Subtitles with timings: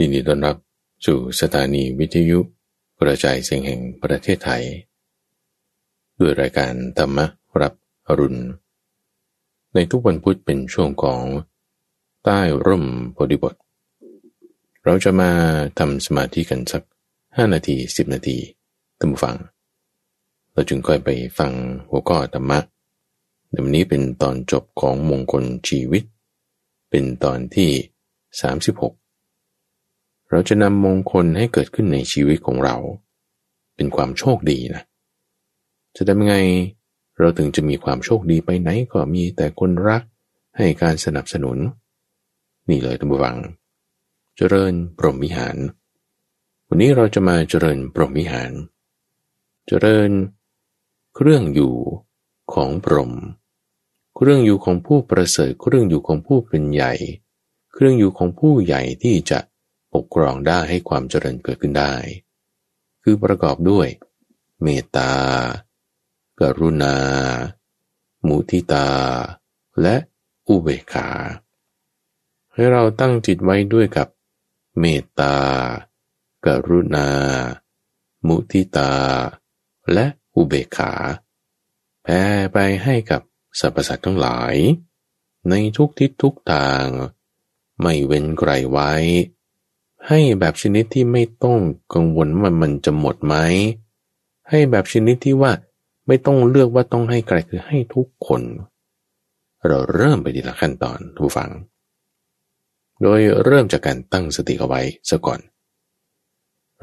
[0.00, 0.56] ยินดีต้อนรับ
[1.06, 2.38] สู่สถานีวิทยุ
[3.00, 4.62] กระจายเสียงแห่งประเทศไทย
[6.18, 7.18] ด้วยรายการธรรม
[7.60, 7.72] รับ
[8.06, 8.40] อรุณ
[9.74, 11.22] ในทุกวันพุธเป็นช่วงของ
[12.24, 13.54] ใต้ร่มโพธิบท
[14.84, 15.30] เราจะมา
[15.78, 16.82] ทำสมาธิกันสัก
[17.36, 18.38] ห้านาทีสิบนาที
[18.98, 19.36] ตั้งฟัง
[20.52, 21.08] เราจึงค่อยไป
[21.38, 21.52] ฟัง
[21.90, 22.58] หัวข้อธรรมะ
[23.48, 26.02] ในวันนี้เป็นตอนจบของมงคลชีวิต
[26.90, 27.70] เป็นตอนที่
[28.42, 29.07] 36
[30.30, 32.76] เราจะนำมงคลให้เกิดขึ้นในชีวิตของเรา
[33.76, 34.82] เป็นความโชคดีนะ
[35.96, 36.36] จะทำยังไง
[37.18, 40.02] เราถึงจะมีความโชคดีไปไหนก็มีแต่คนรัก
[40.56, 41.58] ให้การสนับสนุน
[42.68, 43.36] นี่เลยท่านผู้ฟัง
[44.36, 45.56] เจริญปรหมวิหาร
[46.68, 48.52] วันนี้เราจะมาเจริญปรหมวิหาร
[49.66, 50.10] เจริญ
[51.14, 51.74] เครื่องอยู่
[52.52, 53.12] ของปรหม
[54.16, 56.92] เครื่องอยู่ของผู้ประเสริฐเครื่องอยู่ของผู้เป็นใหญ่
[57.72, 59.38] เครื่องอยู่ของผู้ใหญ่ที่จะ
[59.94, 61.94] ปกครองได้ให้ความเจริญเกิดขึ้นได้
[63.02, 63.88] คือประกอบด้วย
[64.62, 65.12] เมตตา
[66.40, 66.96] กรุณา
[68.26, 68.88] มุทิตา
[69.82, 69.96] และ
[70.48, 71.08] อุเบกขา
[72.52, 74.08] ให้เราตั้งจิตไว้ด้วยกับ
[74.80, 75.36] เมตตา
[76.46, 77.08] กรุณา
[78.26, 78.92] มุทิตา
[79.92, 80.92] และอุเบกขา
[82.02, 82.22] แผ่
[82.52, 83.22] ไปให้กับ
[83.60, 84.54] สรรพสัตว์ทั้งหลาย
[85.50, 86.86] ในทุกทิศทุกทาง
[87.80, 88.92] ไม่เว้นไกลไว้
[90.06, 91.58] ให้แบบชนิดที่ไม่ต้อง
[91.94, 93.34] กังวลว่ามันจะหมดไหม
[94.50, 95.52] ให้แบบชนิดที่ว่า
[96.06, 98.42] ไม่ต้องเลือกว่าต้องให้ใครคือให้ทุกคน
[99.66, 101.50] เราเริ่มไปทีละขั้นตอนทุกฝัง
[103.02, 105.40] โดยเริ่มจากการตั้งสติเอาไว้ซะก่อน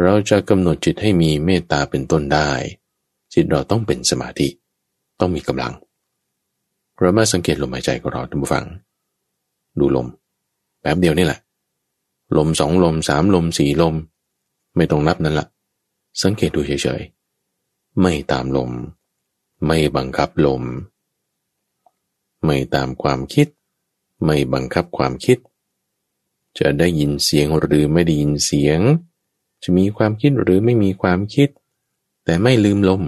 [0.01, 2.51] เราจะกำหนดจิตให้มีเมตตาเป็นต้นได้
[3.33, 4.47] จิตเราต้องเป็นสมาธิ
[5.19, 5.73] ต้องมีกำลัง
[6.99, 8.65] เรามาสังเกตลมหายใจของเราทุกฝัง
[9.79, 10.07] ดูลม
[10.81, 11.39] แป๊บเดียวนี่แหละ
[12.37, 13.95] ลมสองลมสามลมสี่ลม
[14.75, 15.47] ไม่ต้องนับนั่นละ
[16.21, 18.71] สังเกตดูเฉยๆ ไม่ตามลม
[19.65, 20.63] ไม่บังคับลม
[22.45, 23.47] ไม่ตามความคิด
[24.23, 25.37] ไม่บังคับความคิด
[26.59, 28.79] จะได้ยินเสียงหรือไม่ได้ยินเสียง
[29.63, 31.49] จะมีความคิดหรือไม่มีความคิด
[32.25, 33.03] แต่ไม่ลืมลม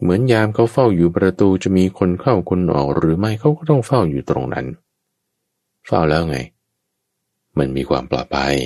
[0.00, 4.66] เหมือนยามเขาเฝ้าอยู่ประตูจะมีคนเข้าคนออกหรือไม่เขาก็ต้องเฝ้าอยู่ตรงนั้น
[5.86, 6.36] เฝ้าแล้วไง
[7.58, 8.56] มันมีความปลอดภัย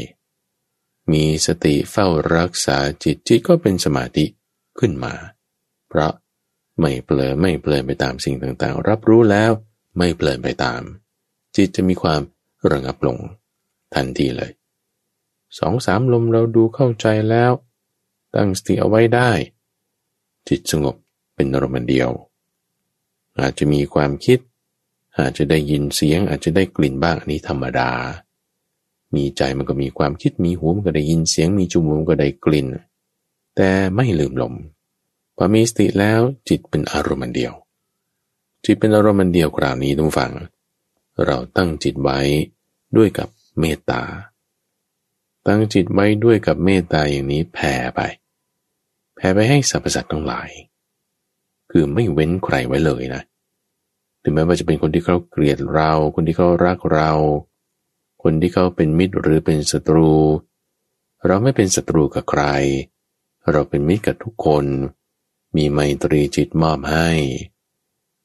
[1.13, 2.07] มีสติเฝ้า
[2.37, 4.25] รักษาจิตจิตก็เป็นสมาธิ
[4.79, 5.15] ขึ้นมา
[5.89, 6.13] เพราะ
[6.81, 9.51] ไม่เปลือไม่เปลอไปตามสิ่งต่างๆ รับรู้แล้ว
[9.99, 10.83] ไม่เปลอไปตาม
[11.57, 12.21] จิตจะมีความ
[12.71, 13.19] ระงับลง
[13.95, 14.51] ทันทีเลย
[15.59, 17.53] สองสามลมเราดูเข้าใจแล้ว
[18.35, 19.31] ตั้งสติเอาไว้ได้
[20.49, 20.97] จิตสงบ
[21.35, 22.11] เป็นอารมณ์เดียว
[23.41, 24.39] อาจจะมีความคิด
[25.19, 27.91] อาจจะได้ยินเสียงอาจจะได้กลิ่นบ้างอันนี้ธรรมดา
[29.15, 32.67] มีใจมันก็มีความคิดมีหูมันก็ได้ยินเสียงมีจมูกมันก็ได้กลิ่น
[33.57, 34.55] แต่ไม่ลืมลม
[35.37, 37.53] พอมีสติแล้วจิตเป็นอารมณ์เดียว
[38.65, 40.33] จิตเป็นอารมณ์เดียวคราวนี้ต้องฟัง
[41.25, 42.19] เราตั้งจิตไว้
[42.97, 43.29] ด้วยกับ
[43.61, 44.03] เมตตา
[45.47, 48.01] ตั้งจิตไว้ด้วยกับเมตตาอย่างนี้แผ่ไป
[49.17, 50.51] แผ่ไปให้สรรพสัตว์ทั้งหลาย
[51.71, 53.23] คือไม่เว้นใครไว้เลยนะ
[54.23, 57.11] ถึงแม้ว่าจะเป็นคนที่เขาเกลียดเรา คนที่เขารักเรา
[58.23, 60.11] คนที่เขาเป็นมิตรหรือเป็นศัตรู
[61.27, 62.43] เราไม่เป็นศัตรูกับใคร
[63.51, 64.65] เราเป็นมิตรกับทุกคน
[65.57, 67.09] มีไมตรีจิตมอบให้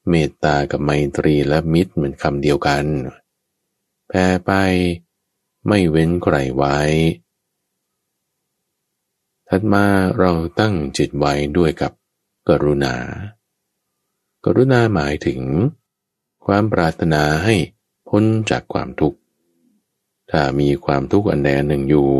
[0.08, 2.84] เมตตากับไมตรีและมิตรเหมือนคำเดียวกัน
[4.08, 4.52] แพ้ไป
[5.68, 6.78] ไม่เว้นใครไว้
[9.48, 9.84] ถัดมา
[10.18, 11.92] เราตั้งจิตไว้ด้วยกับ
[12.48, 12.94] กรุณา
[14.44, 15.40] กรุณาหมายถึง
[16.46, 17.54] ความปรารถนาให้
[18.08, 19.18] พ้นจากความทุกข์
[20.30, 22.10] ถ้ามีความทุกข์อันใดหนึ่งอยู่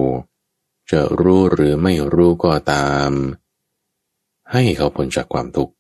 [0.90, 3.10] จะรู้หรือไม่รู้ก็ตาม
[4.52, 5.72] ให้เขาพ้นจากความทุกข์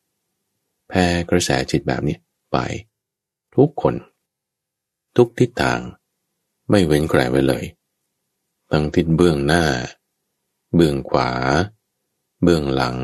[0.88, 2.16] แพ้กระแสจิตแบบนี้
[2.52, 2.56] ไป
[3.56, 3.94] ทุกคน
[5.16, 5.80] ทุกทิศทาง
[6.70, 7.64] ไม่เว้นใครไว้เลย
[8.70, 9.64] ทั้งทิศเบื้องหน้า
[10.74, 11.30] เบื้องขวา
[12.42, 12.98] เบื้องหลัง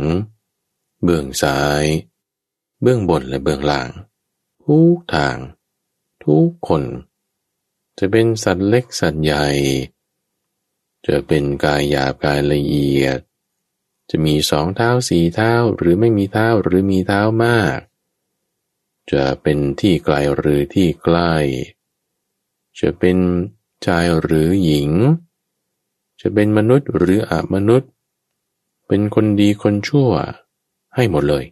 [1.04, 1.84] เบื้องซ้าย
[2.82, 3.88] เบื้องบนและเบื้องล่าง
[4.64, 5.36] ทุกทาง
[6.24, 6.82] ทุกคน
[8.02, 9.46] จะเป็นสัตว์เล็กสัตว์ใหญ่
[11.06, 13.18] จะเป็นกายหยาบกายละเอียด
[14.10, 17.78] จะมีสองเท้าสี่เท้าหรือไม่มีเท้าหรือมีเท้ามาก
[19.12, 21.34] จะเป็นที่ไกลหรือที่ใกล้
[22.80, 23.18] จะเป็น
[23.86, 24.90] ชายหรือหญิง
[26.20, 27.90] จะเป็นมนุษย์หรืออมนุษย์
[28.86, 30.10] เป็นคนดีคนชั่ว
[30.94, 31.44] ให้หมดเลย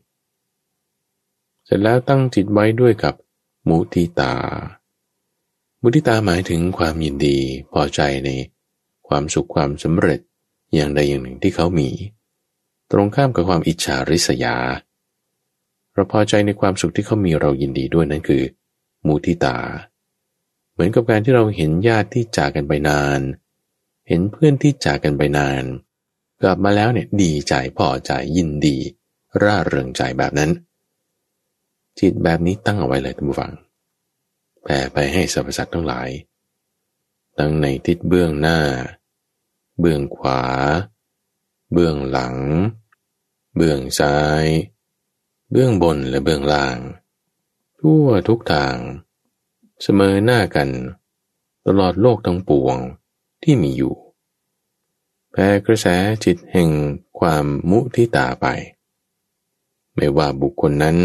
[1.64, 3.14] เสร็จแล้วตั้งจิตไว้ด้วยกับ
[3.68, 4.34] มุติตา
[5.82, 7.38] มุทิตาหมายถึงความยินดี
[7.72, 8.30] พอใจใน
[9.08, 10.20] ความสุขความสำเร็จ
[10.75, 11.90] อย่างใดอย่างหนึ่งที่เขามี
[12.90, 14.56] ตรงข้ามกับความอิจฉาริษยา
[15.92, 18.42] เราพอใจในความสุขที่เขามีเรายินดีด้วยนั่นคือ
[19.06, 19.58] มูทิตา
[20.72, 23.20] เหมือนกับการที่เราเห็นญาติที่จากกันไปนาน
[24.08, 25.62] เห็นเพื่อนที่จากกันไปนาน
[26.42, 28.76] กลับมาแล้วเนี่ยดีใจพอใจยินดี
[29.42, 30.50] ร่าเริงใจแบบนั้น
[31.98, 33.52] จิตแบบนี้ตั้งเอาไว้เลยท่านผู้ฟัง
[34.68, 36.10] ผ่ไปให้สรรพสัตว์ทั้งหลาย
[37.38, 38.60] ทั้งในทิศเบื้องหน้า
[39.80, 40.42] เบื้องขวา
[41.72, 42.36] เบื้องหลัง
[43.56, 44.44] เบื้องซ้าย
[45.50, 46.78] เบื้องบนและเบื้องล่าง
[47.80, 48.76] ทั่วทุกทาง
[49.82, 50.68] เสมอหน้ากัน
[51.66, 52.76] ตลอดโลกทั้งปวง
[53.42, 53.94] ที่มีอยู่
[55.30, 55.86] แผ่กระแส
[56.24, 56.70] จิตแห่ง
[57.18, 58.46] ความมุทิตาไป
[59.94, 60.96] ไม่ว่าบุคคลนั้น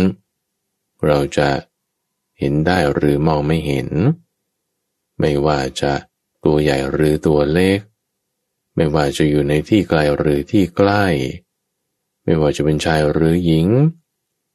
[1.05, 1.49] เราจะ
[2.43, 3.89] เห็นได้หรือมองไม่เห็น
[5.19, 5.93] ไม่ว่าจะ
[6.45, 7.79] ตัวใหญ่หรือตัวเล็ก
[8.75, 11.05] ไม่ว่าจะอยู่ในที่ไกลหรือที่ใกล้
[12.23, 13.67] ไม่ว่าจะเป็นชายหรือหญิง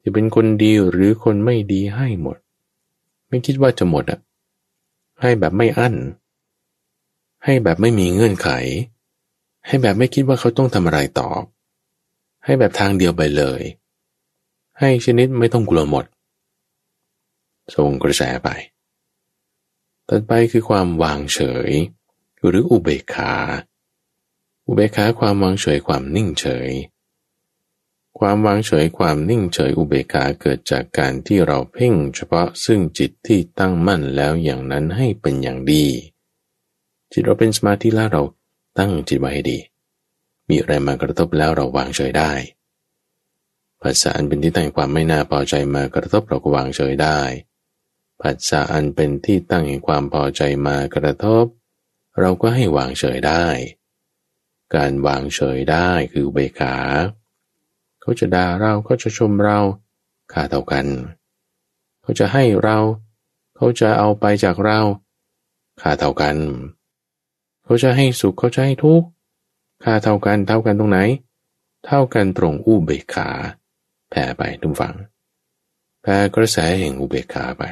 [0.03, 2.37] จะเป็นคนดีหรือคนไม่ดีให้หมด
[3.27, 4.19] ไม่คิดว่าจะหมดอะ
[5.21, 5.95] ให้แบบไม่อั้น
[7.43, 8.49] ให้แบบไม่มีเงื่อนไข
[9.67, 11.41] ให้แบบไม่คิดว่าเขาต้องทำอะไรตอบ
[12.45, 13.61] ให้แบบทางเดียวไปเลย
[14.79, 16.05] ให้ชนิดไม่ต้องกลัวหมด
[17.75, 18.49] ส่งกระแสไป
[20.07, 21.39] ต่อไปคือความวางเฉ
[21.69, 21.71] ย
[22.47, 23.33] หรืออุเบกขา
[24.67, 26.71] อุเบกขาความวางเฉยความนิ่งเฉย
[28.19, 35.85] ความวางเฉยความนิ่งเฉยอุเบกขาเกิดจากการที่เราเพ่งเฉพาะซึ่งจิตที่ตั้งมั่นแล้วอย่างนั้นให้เป็นอย่างดี
[37.11, 38.23] จิตเราเป็นสมาธิแล้วเรา
[38.77, 39.59] ตั้งจิตไว้ให้ดี
[40.49, 42.31] มีอะไรมากระทบแล้วเราวางเฉยได้
[43.81, 47.19] ภาษาอันเป็นที่ตั้งความไม่น่าพอใจมากระทบเราก็วางเฉยได้
[48.21, 51.45] ผัสสะอันเป็นที่ตั้งแห่งความพอใจมากระทบ
[52.19, 53.45] เราก็ให้วางเฉยได้
[54.75, 56.75] การวางเฉยได้คือเบขา
[58.01, 59.59] เขาจะด่าเราเขาจะชมเรา
[60.31, 60.87] ค่าเท่ากัน
[62.01, 62.77] เขาจะให้เรา
[63.55, 64.79] เขาจะเอาไปจากเรา
[65.81, 66.37] ค่าเท่ากัน
[67.63, 69.07] เขาจะให้สุขเขาจะให้ทุกข์
[69.83, 70.99] ค่าเท่ากันเท่ากันตรงไหน
[71.85, 73.29] เท่ากันตรงอุเบกขา
[74.09, 74.95] แผ่ไปทุกฝัง
[76.01, 77.63] แผ่กระแสแห่งอุเบกขาไป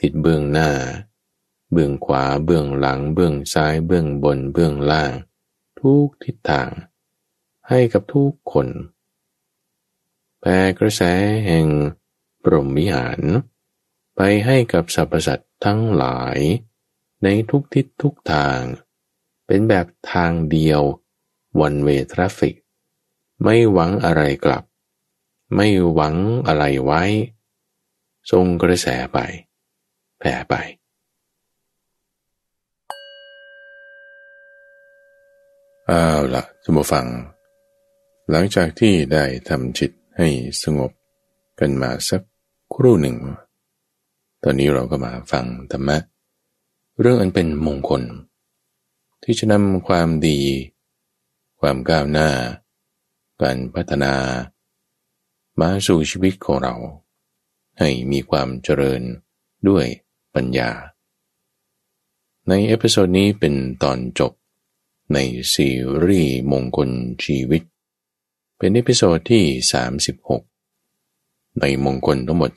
[0.00, 0.70] ทิศเบื้องหน้า
[1.72, 5.12] เบื้องขวาเบื้องหลัง เบื้องซ้าย เบื้องบน เบื้องล่าง
[5.80, 6.70] ทุกทิศทาง
[7.68, 8.68] ให้กับทุกคน
[10.40, 11.02] แผ่กระแส
[11.46, 11.66] แห่ง
[12.42, 13.20] ปรมวิหาร
[14.16, 16.38] ไปให้กับสรรพสัตว์ทั้งหลาย
[17.22, 18.60] ในทุกทิศทุกทาง
[19.46, 20.82] เป็นแบบทางเดียว
[21.66, 22.54] one way traffic
[23.42, 24.64] ไม่หวังอะไรกลับ
[25.54, 26.16] ไม่หวัง
[26.46, 27.02] อะไรไว้
[28.30, 29.18] ทรงกระแสไป
[30.24, 30.54] แผ่ไป
[35.86, 36.04] เอา
[36.34, 37.06] ละท่านผู้ฟัง
[38.30, 40.28] หลังจากที่ได้ทำจิตให้
[40.62, 40.90] สงบ
[41.60, 42.22] กันมาสัก
[42.74, 43.16] ครู่หนึ่ง
[44.42, 45.98] ตอนนี้เราก็มาฟังธรรมะ
[47.00, 48.02] เรื่องอันเป็นมงคล
[49.22, 50.38] ที่จะนำความดี
[51.60, 52.30] ความก้าวหน้า
[53.42, 54.14] การพัฒนา
[55.60, 56.74] มาสู่ชีวิตของเรา
[57.78, 59.02] ให้มีความเจริญ
[59.68, 59.86] ด้วย
[60.34, 60.70] ปัญญา
[62.48, 64.32] ใน episode นี้เป็นตอนจบ
[65.14, 65.18] ใน
[65.54, 65.68] ซี
[66.04, 66.90] รีส์มงคล
[67.24, 67.62] ชีวิต
[68.58, 69.44] เป็น episode ที่
[70.70, 72.50] 36 ในมงคลทั้งหมด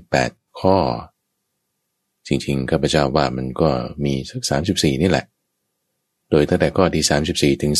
[0.00, 0.76] 38 ข้อ
[2.26, 3.70] จริงๆข้าพเจ้าว่ามันก็
[4.04, 5.26] มีสัก 34 นี่แหละ
[6.30, 7.72] โดยตั้งแต่ข้อที่ 34 ถึง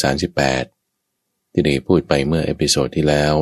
[0.73, 3.35] 38 ที่ได้พูดไปเมื่อ episode ที่แล้ว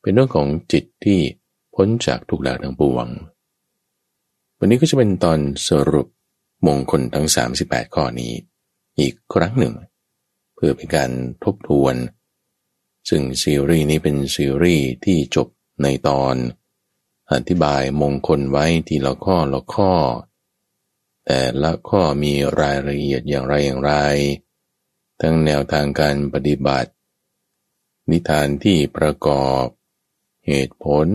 [0.00, 1.20] เป็นเรื่องของจิตที่
[1.74, 3.06] พ้นจากทุกข์แล้วทั้งปวง
[4.64, 6.08] วันนี้ก็จะเป็นตอนสรุป
[6.66, 7.26] มงคลทั้ง
[7.60, 8.32] 38 ข้อนี้
[9.00, 9.74] อีกครั้งหนึ่ง
[10.54, 11.10] เพื่อเป็นการ
[11.44, 11.94] ทบทวน
[13.08, 15.48] ซึ่งซีรีส์นี้เป็นซีรีส์ที่จบ
[15.82, 16.34] ในตอน
[17.32, 19.92] อธิบายมงคลไว้ทีละข้อละข้อ
[21.24, 23.92] แต่ละข้อมีรายละเอียดอย่างไรอย่างไร
[25.20, 26.90] ทั้งแนวทางการปฏิบัติ
[28.10, 29.64] นิทานที่ประกอบ
[30.46, 31.08] เหตุผล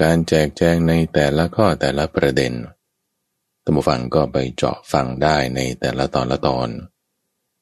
[0.00, 2.52] การแจกแจงในแต่ละข้อแต่ละประเด็น
[3.64, 6.68] ตัมฟังก็ไปเจาะฟังได้ในแต่ละตอนละตอน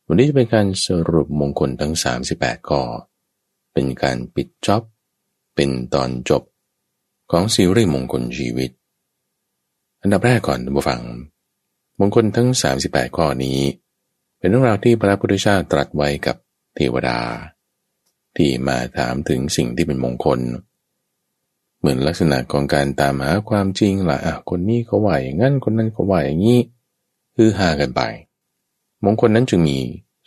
[0.07, 1.93] วันนี้จะเป็นการสรุปมงคลทั้ง
[2.31, 2.83] 38ข้อ
[3.73, 4.83] เป็นการปิดจ็อบ
[5.55, 6.43] เป็นตอนจบ
[7.31, 8.71] ของซีรีส์มงคลชีวิต
[10.03, 11.01] อันดับแรกก่อนตัมฟัง
[12.01, 12.49] มงคลทั้ง
[12.83, 13.59] 38 ข้อนี้
[14.39, 16.37] เป็นเรื่องราวที่พระพุทธเจ้าตรัสไว้กับ
[16.75, 17.19] เทวดา
[18.37, 26.59] ที่มาถามถึงสิ่งที่เป็นมงคลเเหมือนลักษณะของการตามหาความจริงละอะคนนี้เขาว่าอย่างนั้นคนนั้นเขาว่าอย่างนี้
[27.37, 28.03] คือหากันไป
[29.05, 29.79] มงคลนั้นจึงมี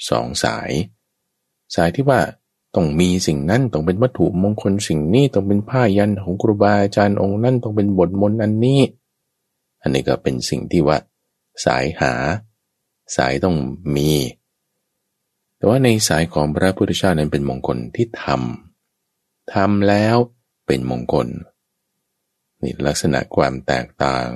[0.10, 0.72] สองสาย
[1.76, 2.22] สายที่ว่า
[2.76, 8.82] ต้องมีสิ่งนั้นต้องเป็นวัตถุมงคลสิ่งนี้ต้องเป็นผ้ายันของครูบาอาจารย์องค์นั้นต้องเป็นบทมนต์อันนี้
[9.82, 10.98] อันนี้ก็เป็นสิ่งที่ว่า
[11.66, 12.14] สายหา
[13.16, 13.56] สายต้อง
[13.96, 14.12] มี
[15.58, 20.18] แต่ว่าในสายของพระพุทธเจ้านั้นเป็นมงคลที่ทำทำแล้ว
[20.66, 21.28] เป็นมงคล
[22.62, 24.28] นี่ลักษณะความแตกต่าง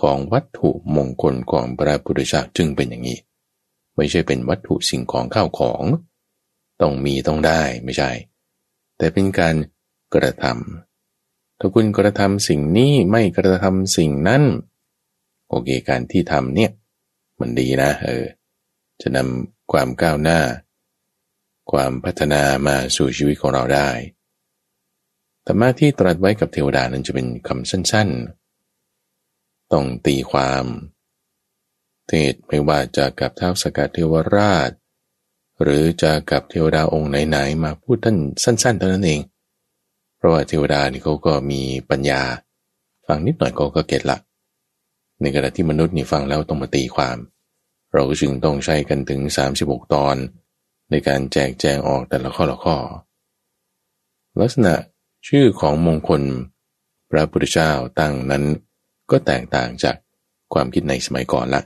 [0.00, 3.18] ของวัตถุมงคลของพระพุทธเจ้าจึงเป็นอย่างนี้
[3.96, 5.84] ไม่ใช่เป็นวัตถุสิ่งของข้าวของ
[6.80, 8.10] ต้องมีต้องได้ไม่ใช่
[8.96, 9.54] แต่เป็นการ
[10.14, 14.42] กระทำถ้าคุณกระทำสิ่งนี้ไม่กระทำสิ่งนั้น
[15.48, 16.70] โอเคการที่ทำเนี่ย
[17.40, 18.26] มันดีนะเออ
[19.00, 20.40] จะนำความก้าวหน้า
[21.70, 23.88] ความพัฒนามาสู่ชีวิตของเราได้
[25.50, 30.64] รรมะที่ตรัสไว้กับเทวดานั้นจะเป็นคำสั้นๆ ต้องตีความ
[32.08, 34.70] เทศไม่ว่าจะกับท้าวสกัดเทวราช
[35.62, 39.20] หรือจะกับเทวดาองค์ไหนๆ มาพูดท่านสั้นๆเท่านั้นเอง
[40.16, 42.22] เพราะว่าเทวดานี่เขาก็มีปัญญา
[43.06, 44.18] ฟังนิดหน่อยก็ก็เก็ตละ
[45.20, 47.16] ในขณะที่มนุษย์นี่ฟังแล้วต้องมาตีความ
[47.92, 49.20] เราก็จึงต้องใช้กันถึง
[49.56, 50.16] 36 ตอน
[50.90, 52.76] ในการแจกแจงออกแต่ละข้อละข้อ
[54.40, 54.74] ลักษณะ
[55.26, 56.22] ชื่อของมงคล
[57.10, 58.44] พระพุทธเจ้าตั้งนั้น
[59.10, 59.96] ก็แตกต่างจาก
[60.52, 61.62] ความคิดในสมัยก่อนละ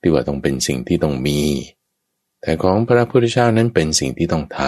[0.00, 1.40] ที่ว่าต้องเป็นสิ่งที่ต้องมี
[2.42, 4.60] แต่ของพระพุทธเจ้านั้นเป็นสิ่งที่ต้องท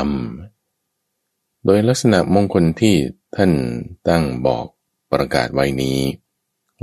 [0.78, 2.94] ำโดยลักษณะมงคลที่
[3.36, 3.52] ท่าน
[4.08, 4.66] ตั้งบอก
[5.12, 5.98] ประกาศไว้นี้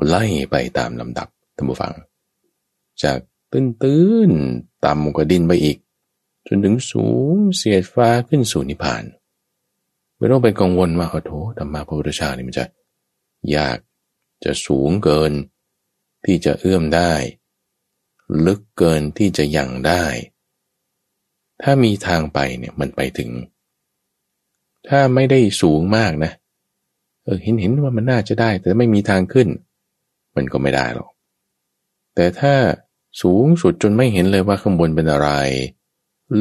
[0.07, 1.93] ไล่ไปตามลำดับท่านผู้ฟัง
[3.03, 3.17] จาก
[3.51, 4.31] ตื้นตื้น
[4.85, 5.77] ต่ำกว่าดินไปอีก
[6.47, 9.03] จนถึงสูงเสียดฟ้าขึ้นสู่นิพพาน
[10.19, 12.65] ไม่ต้องเป็นกังวลว่าโอ้โหธรรมะพระพุทธเจ้านี่มันจะ
[13.55, 13.77] ยาก
[14.45, 15.31] จะสูงเกิน
[16.25, 17.13] ที่จะเอื้อมได้
[18.45, 20.03] ลึกเกินที่จะยังได้
[21.61, 23.31] ถ้ามีทางไปเนี่ยมันไปถึง
[24.87, 26.31] ถ้าไม่ได้สูงมากนะ
[27.23, 29.47] เออเห็นเห็นว่ามันน่าจะได้ แต่ไม่มีทางขึ้น
[30.35, 31.09] มันก็ไม่ได้หรอก
[32.15, 32.55] แต่ถ้า
[33.21, 35.29] สูงสุดจนไม่เห็นเลยว่าข้างบนเป็นอะไร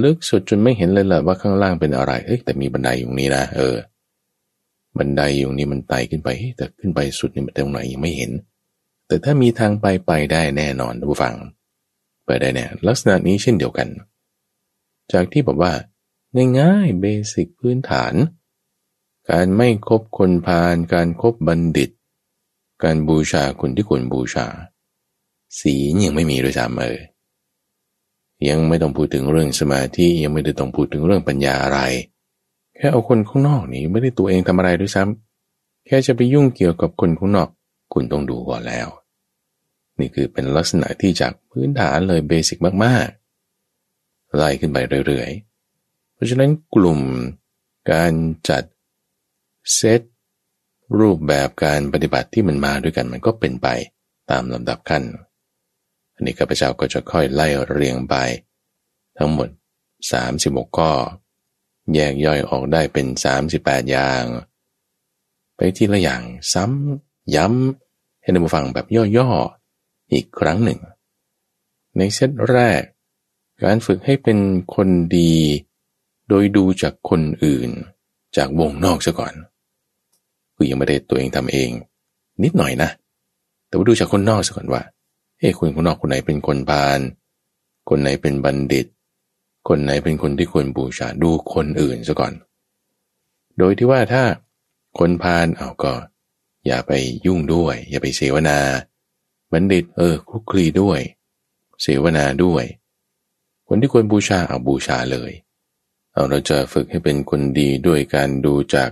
[0.02, 3.76] ลึกสุดจนไม่เห็นเลยแหละว่าข้างล่างเป็นอะไร เอ้ยแต่มีบันไดอยู่นี้นะ เออ
[4.99, 8.30] บันไดอยู่นี้มันไต่ขึ้นไปแต่ขึ้นไปสุดนี่มันตรงไหนยังไม่เห็น
[9.07, 11.35] แต่ถ้ามีทางไปไปได้แน่นอนผู้ฟัง
[12.26, 13.88] ไปได้แน่ลักษณะนี้เช่นเดียวกัน
[15.12, 15.73] จากที่บอกว่า
[16.61, 18.14] ง่ายๆเบสิกพื้นฐาน
[19.30, 21.90] การไม่คบคนพาลการครบบัณฑิต
[22.83, 24.47] การบูชาคนที่ควรบูชา
[25.61, 26.99] สียังไม่มีด้วยซ้ำเออ
[28.49, 31.80] ยังไม่ต้องพูดถึงเรื่องสมาธิยังไม่ได้ต้องพูดถึงเรื่องปัญญาอะไร
[32.76, 37.49] แค่เอาคนข้างนอกนี่ไม่ได้ตัวเองทำอะไรด้วยซ้ำแค่จะไปยุ่งเกี่ยวกับคนข้างนอก
[37.92, 38.88] คุณต้องดูก่อนแล้ว
[39.99, 47.00] นี่คือเป็นลักษณะที่จากพื้นฐานเลยเบสิกมากๆไล่ขึ้นไปเรื่อยๆ เพราะฉะนั้นกลุ่ม
[47.92, 48.12] การ
[48.49, 48.62] จัด
[49.75, 50.00] เซต
[50.99, 53.68] รูปแบบการปฏิบัติที่มันมาด้วยกันมันก็เป็นไป
[54.30, 55.02] ตามลำดับขั้น
[56.18, 58.14] อันนี้ข้าพเจ้าก็จะค่อยไล่เรียงไป
[59.18, 59.48] ทั้งหมด
[60.12, 60.90] 36 ข้อ
[61.94, 63.06] แยกย่อยออกได้เป็น
[63.48, 64.25] 38 อย่าง
[65.56, 66.22] ไปทีละอย่าง
[66.52, 70.80] ซ้ำย้ำให้ท่านผู้ฟังแบบย่อๆอีกครั้งหนึ่ง
[71.96, 72.82] ในเซตแรก
[73.62, 74.38] การฝึกให้เป็น
[74.75, 75.34] คนดี
[76.28, 77.70] โดยดูจากคนอื่น
[78.37, 79.34] จากวงนอกซะก่อน
[80.54, 81.70] คือยังไม่ได้ตัวเองทำเอง
[82.44, 82.90] นิดหน่อยนะ
[83.66, 84.82] แต่ว่าดูจากคนนอกซะก่อนว่า
[85.38, 87.00] เอ้คนข้างนอกคนไหนเป็นคนพาล
[87.88, 88.87] คนไหนเป็นบัณฑิต
[89.68, 92.33] คนไหนเป็นคนที่ควรบูชาดูคนอื่นซะก่อน
[93.59, 94.25] โดยที่ว่าถ้า
[94.99, 95.95] คนพาลเอาก็
[96.66, 96.92] อย่าไป
[97.26, 98.59] ยุ่งด้วย อย่าไปเสวนา
[99.52, 101.00] บัณฑิต เออคุกคลีด้วย
[101.83, 102.64] เสวนาด้วย
[103.68, 105.33] คนที่ควรบูชาเอาบูชาเลย
[106.12, 108.90] เอาเราจะฝึกให้เป็นคนดีด้วยการดูจาก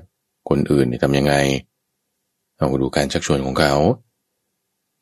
[0.49, 1.35] คนอื่นทำยังไง
[2.57, 3.75] เอาดูการชักชวนของเขา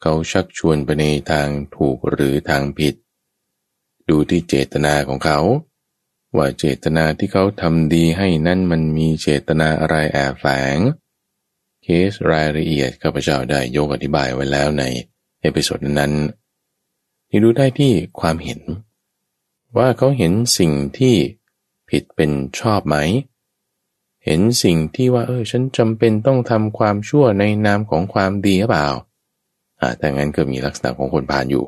[0.06, 2.94] เขาชักชวนไปในทางถูกหรือทางผิด
[4.08, 5.38] ดูที่เจตนาของเขา
[6.37, 10.46] ว่าเจตนาที่เขาทำดีให้นั่นมันมีเจตนาอะไรแอบแฝ
[10.76, 10.78] ง
[11.82, 14.84] เคสรายละเอียดข้าพเจ้าได้ยกอธิบายไว้แล้วใน
[15.40, 16.12] episode นั้น
[17.30, 18.61] นี่ดูได้ที่ความเห็น
[19.76, 21.16] ว่าเขาเห็นสิ่งที่
[21.90, 22.30] ผิดเป็น
[22.61, 22.96] ชอบไหม
[24.25, 28.88] เห็นสิ่งที่ว่าเออฉันจำเป็นต้องทำความชั่วในนามของความดีหรือเปล่า
[29.98, 31.66] แต่งั้นก็มีลักษณะของคนพาลอยู่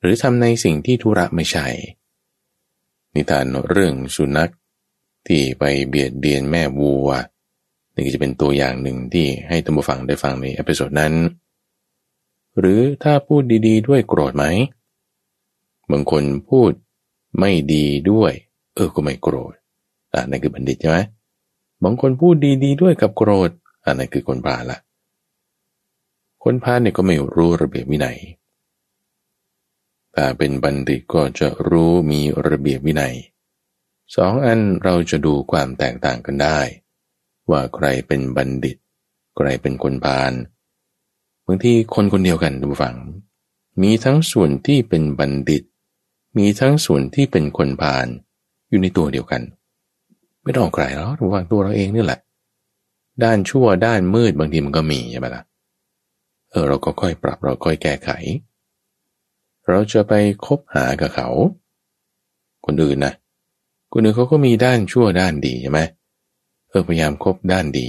[0.00, 1.66] หรือทำในสิ่งที่ธุระไม่ใช่
[3.14, 4.52] นิทานเรื่องสุนัข
[5.26, 7.10] ที่ไปเบียดเบียนแม่วัว
[7.94, 11.14] นี่จะเป็นตัวอย่างหนึ่งที่ให้ท่านผู้ฟังได้ฟังใน episode นั้น
[12.58, 14.44] หรือถ้าพูดดีๆ ด้วยโกรธไหม
[15.92, 16.70] บางคนพูด
[17.38, 18.32] ไม่ดีด้วย
[18.74, 19.52] เออก็ไม่โกรธ
[20.12, 20.98] อ่านั่นคือบัณฑิตใช่ไหม
[21.84, 23.50] บางคนพูดดีๆด้วยกับโกรธ
[23.84, 24.78] อ่านั่นคือคนพาลละ
[26.44, 28.18] คนพาลเนี่ยก็ไม่รู้ระเบียบวินัย
[30.14, 33.14] ถ้าเป็นบัณฑิตก็จะรู้มีระเบียบวินัย
[34.16, 36.58] สองอันเราจะดูความแตกต่างกันได้
[37.50, 38.76] ว่าใครเป็นบัณฑิต
[39.36, 40.32] ใครเป็นคนพาล
[41.46, 42.94] บางทีคนคนเดียวกันดูฟัง
[43.82, 45.62] มีทั้งส่วนที่เป็นบัณฑิต
[46.38, 48.06] มีทั้งส่วนที่เป็นคนพาล
[48.68, 49.42] อยู่ในตัวเดียวกัน
[50.42, 52.20] ไม่ต้องใครแล้วดูฟังตัวเราเองนี่แหละ
[53.22, 55.42] ด้านชั่วด้านมืดบางทีมันก็มีใช่ไหมล่ะ
[56.50, 58.10] เออเราก็ค่อยปรับเราค่อยแก้ไข
[59.68, 60.12] เราจะไป
[60.46, 61.28] คบหากับเขา
[62.66, 63.14] คนอื่นนะ
[63.92, 65.80] คนอื่นเขาก็มีด้านชั่วด้านดีใช่ไหม
[66.68, 67.88] เออพยายามคบด้านดี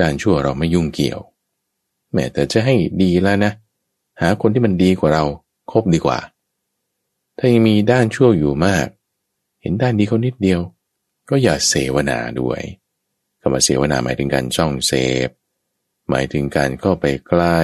[0.00, 1.20] ด้านชั่วเราไม่ยุ่งเกี่ยว
[2.12, 3.52] แม้แต่จะให้ดีแล้วนะ
[4.20, 5.24] หาคนที่มันดีกว่าเรา
[5.72, 6.18] คบดีกว่า
[7.38, 8.86] ถ้ายังมีด้านชั่วอยู่มาก
[9.60, 10.60] เห็นด้านดีเขานิดเดียว
[11.30, 12.60] ก็อย่าเสวนาด้วย
[13.40, 14.92] คำว่าเสวนาหมายถึงการช่องเส
[15.26, 15.28] พ
[16.10, 17.60] หมายถึงการเข้าไปใกล้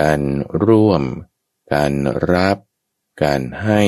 [0.00, 0.20] การ
[0.66, 1.02] ร่วม
[1.74, 1.92] การ
[2.32, 2.58] รับ
[3.24, 3.82] การให้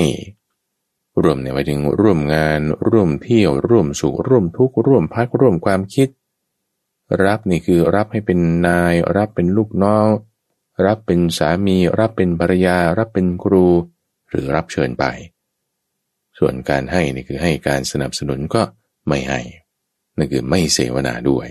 [1.22, 6.08] ร่วมเนี่ยหมายถึงร่วมงาน ร่วมเที่ยว ร่วมสุข ร่วมทุกข์ ร่วมพัก ร่วมความคิด
[7.24, 10.08] รับนี่คือรับให้เป็นนาย รับเป็นลูกน้อง
[10.86, 13.66] รับเป็นสามี รับเป็นภรรยา รับเป็นครู
[14.28, 15.04] หรือรับเชิญไป
[16.38, 18.62] ส่วนการให้นี่คือให้การสนับสนุนก็
[19.08, 19.40] ไม่ให้
[20.16, 21.48] นั่นคือไม่เสวนาด้วย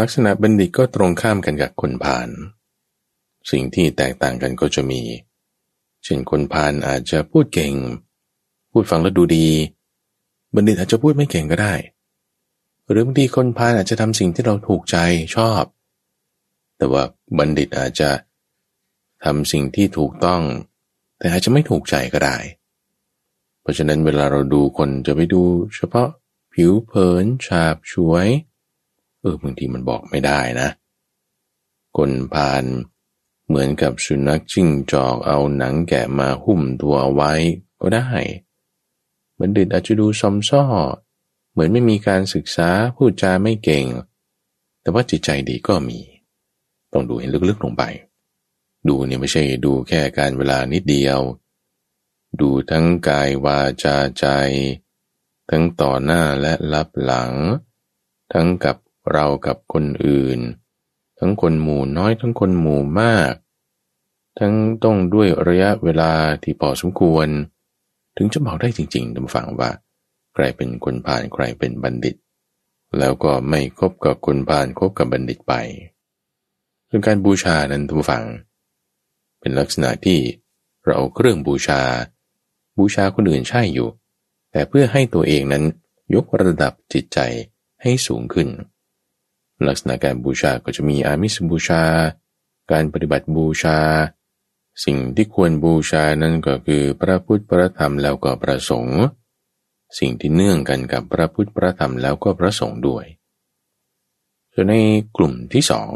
[0.00, 2.28] ลักษณะบัณฑิตก็ตรงข้ามกันกับคนพาล
[3.50, 5.02] สิ่งที่แตกต่างกันก็จะมี
[6.04, 7.74] เช่นคนพาลอาจจะพูดเก่ง
[8.70, 9.48] พูดฟังแล้วดูดี
[10.54, 11.74] บัณฑิตอาจจะพูดไม่เก่งก็ได้
[12.88, 14.96] หรือบางทีคนพาลอาจจะทำสิ่งที่เราถูกใจ
[15.36, 15.62] ชอบ
[16.76, 17.02] แต่ว่า
[17.38, 18.10] บัณฑิตอาจจะ
[19.24, 20.42] ทำสิ่งที่ถูกต้อง
[21.18, 22.36] แต่อาจจะไม่ถูกใจก็ได้
[23.60, 25.42] เพราะฉะนั้นเวลาเราดูคนจะไปดู
[25.76, 26.08] เฉพาะ
[26.52, 28.28] ผิวเผินฉาบช่วย
[29.26, 30.68] ออบางทีมันบอกไม่ได้นะ
[31.96, 32.64] คนพาล
[33.48, 37.32] เหมือนกับสุนัขจิ้งจอกเอาหนังแกะมาหุ้มตัวเอาไว้
[37.80, 38.08] ก็ได้
[39.38, 40.64] บัณฑิตอาจจะดูซอมซ่อ
[41.52, 43.86] เหมือนไม่มีการศึกษาพูดจาไม่เก่ง
[44.80, 45.98] แต่ว่าจิตใจดีก็มี
[46.92, 47.82] ต้องดูให้ลึกๆลงไป
[48.88, 51.20] ดูเนี่ยไม่ใช่ดูแค่การเวลานิดเดียว
[52.40, 54.26] ดูทั้งกายวาจาใจ
[55.50, 57.32] ทั้งต่อหน้าและลับหลัง
[58.32, 58.76] ทั้งกับ
[59.12, 60.38] เรากับคนอื่น
[61.18, 63.32] ทั้งคนหมู่น้อยทั้งคนหมู่มาก
[64.38, 67.28] ทั้งต้องด้วยระยะเวลาที่พอสมควร
[68.16, 69.70] ถึงจะบอกได้จริงๆท่านฟังว่า
[70.34, 72.16] ใครเป็นคนผ่านใครเป็นบัณฑิต
[72.98, 75.54] แล้วก็ไม่คบกับคนผ่านคบกับบัณฑิตไป
[76.88, 78.24] ส่วนการบูชานั้นท่านฟัง
[79.40, 80.18] เป็นลักษณะที่
[80.84, 81.82] เราเอาเครื่องบูชา
[82.78, 83.88] บูชาคนอื่นใช่อยู่
[84.50, 85.64] แต่เพื่อให้ตัวเองนั้น
[86.14, 87.18] ยกระดับจิตใจ
[87.82, 88.48] ให้สูงขึ้น
[89.68, 91.82] ลักษณะการบูชาก็จะมีอามิสบูชา
[92.72, 93.78] การปฏิบัติบูชา
[94.84, 99.02] สิ่งที่ควรบูชานั้นก็คือพระพุทธพระธรรมแล้วก็พระสงฆ์
[99.98, 103.04] สิ่งที่เนื่องกันกับพระพุทธพระธรรมแล้วก็พระสงฆ์ด้วย
[104.52, 104.74] ส่วนใน
[105.16, 105.92] กลุ่มที่สอง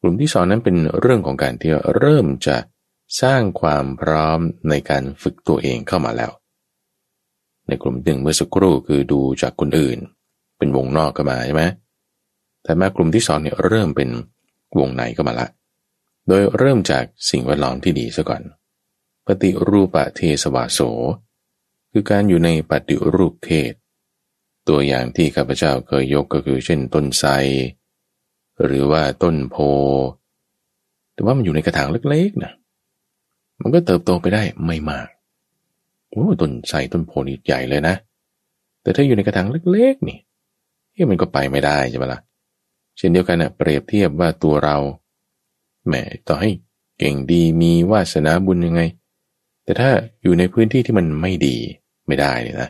[0.00, 2.56] กลุ่มที่สองนั้นเป็นเรื่องของการที่เริ่มจะ
[3.22, 6.32] สร้างความพร้อมในการฝึกตัวเองเข้ามาแล้ว
[7.68, 9.98] ในกลุ่มหนึ่งเมื่อสักครู่คือดูจากคนอื่น
[10.58, 11.64] เป็นวงนอกก็มาใช่ไหม
[12.62, 14.08] แต่มากลุ่มที่สองเนี่ยเริ่มเป็น
[14.78, 15.46] วงในก็มาละ
[16.28, 18.42] โดยเริ่มจากสิ่งแวดล้อมที่ดีซะก่อน
[19.26, 20.80] ปฏิรูปะเทสวาโส
[21.92, 23.72] คือการอยู่ในปฏิรูปเทศ
[24.68, 27.30] ตัวอย่างที่ข้าพเจ้าเคยยกก็คือเช่นต้นไทร
[28.64, 29.56] หรือว่าต้นโพ
[31.14, 32.52] แต่ว่ามันอยู่ในกระถางเล็กๆนะ
[33.62, 35.08] มันก็เติบโตไปได้ไม่มาก
[36.10, 37.94] โอ้ต้นไทรต้นโพนี่ใหญ่เลยนะ
[38.82, 40.18] แต่ถ้าอยู่ในกระถางเล็ก ๆ นี่
[40.92, 42.20] เฮ้มันก็ไปไม่ได้ใช่ไหมละ่ะ
[42.96, 44.76] เช่นเดียวกันนะเปรียบเทียบว่าตัวเรา
[45.86, 45.94] แหม
[46.26, 46.50] ต่อให้
[46.98, 48.82] เก่งดีมีวาสนาบุญยังไง
[49.64, 49.90] แต่ถ้า
[50.22, 51.56] อยู่ในพื้นที่ที่มันไม่ดี
[52.06, 52.68] ไม่ได้เลยนะ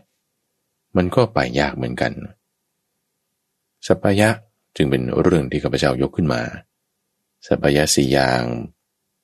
[0.97, 2.13] มันก็ไปยากเหมือนกัน
[3.87, 4.29] สัพยะ
[4.77, 6.43] จึงเป็นเรื่องที่ข้าพเจ้ายกขึ้นมา
[7.47, 8.43] สัพยะสี่อย่าง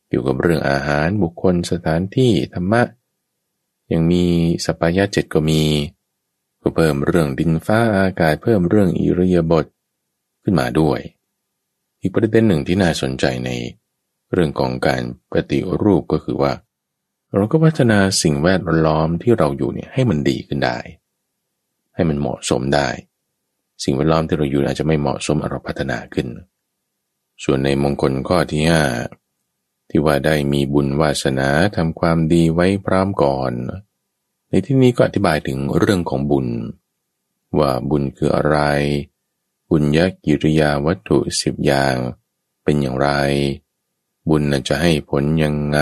[0.09, 2.83] เกี่ยวกับเรื่องอาหารบุคคลสถานที่ธรรมะ
[3.93, 4.25] ยังมี
[4.65, 5.63] สัพยะเจ็ดก็มี
[6.61, 9.65] ก็เพิ่มเรื่องดินฟ้าอากาศเพิ่มเรื่องอิริยาบถ
[10.49, 11.01] ขึ้นมาด้วย
[12.01, 13.51] อีกประเด็นหนึ่งที่น่าสนใจใน
[14.33, 16.53] เรื่องของการปฏิรูปก็คือว่า
[17.35, 20.79] เราก็พัฒนาสิ่งแวดล้อมที่เราอยู่เนี่ยให้มันดีขึ้นได้
[21.95, 22.89] ให้มันเหมาะสมได้
[23.85, 26.29] สิ่งแวดล้อมที่เราอยู่อาจจะไม่เหมาะสมเราพัฒนาขึ้น
[27.45, 28.83] ส่วนในมงคลข้อที่ห้า
[29.89, 33.53] ที่ว่าได้มีบุญวาสนาทำความดีไว้พร้อมก่อน
[34.49, 36.49] ในที่นี้ก็อธิบายถึงเรื่องของบุญ
[37.59, 38.59] ว่าบุญคืออะไร
[39.71, 41.95] บุญยกิริยาวัตถุสิบอย่าง
[42.63, 43.09] เป็นอย่างไร
[44.29, 45.81] บุญจะให้ผลยังไง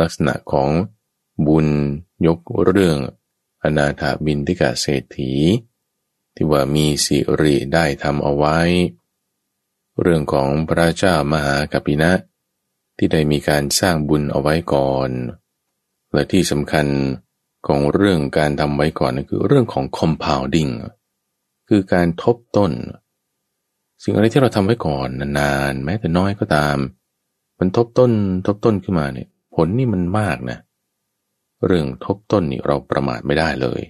[0.00, 0.70] ลักษณะของ
[1.46, 1.68] บุญ
[2.26, 2.98] ยกเรื่อง
[3.62, 5.32] อนาถาบินทิกาเศรษฐี
[6.34, 8.58] ที่ว่ามีสิริได้ทำเอาไว้
[10.00, 12.12] เรื่องของพระเจ้ามหากัปินะ
[12.96, 15.10] ที่ได้มีการสร้างบุญเอาไว้ก่อน
[16.12, 16.86] และที่สำคัญ
[17.66, 20.72] ของเรื่องการทำไว้ก่อนนั่นคือเรื่องของ compounding
[21.72, 22.72] คือการทบต้น
[24.02, 26.76] สิ่งอะไรที่เราทำไว้ก่อนนานๆแม้แต่น้อยก็ตาม
[27.58, 28.12] มันทบต้น
[28.46, 30.58] ทบต้นขึ้นมาเนี่ย ผลนี่มันมากนะ
[31.66, 33.80] เรื่องทบต้นนี่เราประมาทไม่ได้เลย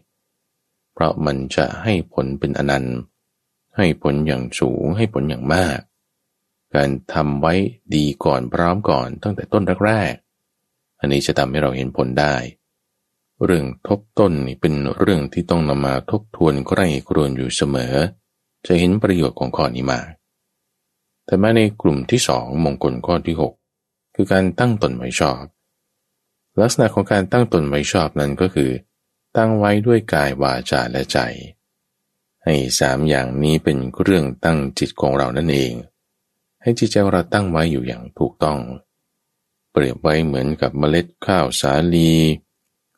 [0.92, 2.96] เพราะมันจะให้ผลเป็นอนันต์
[3.76, 5.78] ให้ผลอย่างสูงให้ผลอย่างมาก
[6.74, 7.54] การทำไว้
[7.94, 12.34] ดีก่อนพร้อมก่อนตั้งแต่ต้นแรกๆอันนี้จะทำให้เราเห็นผลได้
[13.44, 17.94] เรื่องทบต้นนี่เป็นเรื่องที่ต้องนำมาทบทวนใกล้ครวนอยู่เสมอ
[18.66, 20.00] จะเห็นประโยชน์ของข้อนี้มา
[21.24, 23.36] แต่มาในกลุ่มที่สองมงคลข้อที่
[23.74, 25.42] 6 คือการตั้งตนไว้ชอบ
[26.60, 28.70] ลักษณะของการตั้งตนไว้ชอบนั้นก็คือ
[29.36, 31.18] ตั้งไว้ด้วยกายวาจาและใจ
[32.44, 35.72] ให้สามอย่างนี้เป็นเรื่องตั้งจิตของเรานั่นเอง
[36.62, 38.58] ให้จิตใจเราตั้งไว้อยู่อย่างถูกต้อง
[39.72, 42.12] เปรียบไว้เหมือนกับเมล็ดข้าวสาลี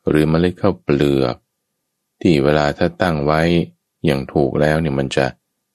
[0.07, 1.35] หรือเมล็ดข้าวเปลือก
[2.21, 3.41] ที่เวลาถ้าตั้งไว้
[4.05, 5.25] อย่างถูกแล้วเนี่ยมันจะ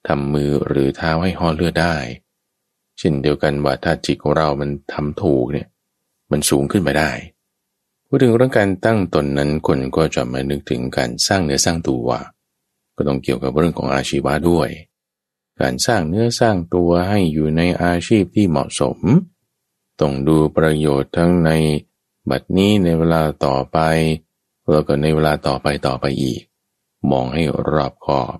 [0.08, 1.96] ทำมือหรือเท้าให้ห่อเลือดได้
[2.98, 5.68] เช่นเดียวกันว่าถ้าจิตของเรามันทำถูกเนี่ย
[6.30, 7.10] มันสูงขึ้นไปได้
[8.06, 12.08] พูดถึงเรื่องการตั้งตนนั้นคนก็จะมานึกถึงการสร้างเนื้อสร้างตัว
[12.96, 14.68] ก็ต้องเกี่ยวกับเรื่องของอาชีวะด้วย
[15.60, 18.98] การสร้างเนื้อสร้างตัวให้อยู่ในอาชีพที่เหมาะสม
[20.00, 21.50] ต้องดูประโยชน์ทั้งใน
[22.30, 23.78] บัดนี้ในเวลาต่อไป
[24.70, 26.42] แล้วก็ในเวลาต่อไปต่อไปอีก
[27.10, 28.36] มองให้รอบคอบ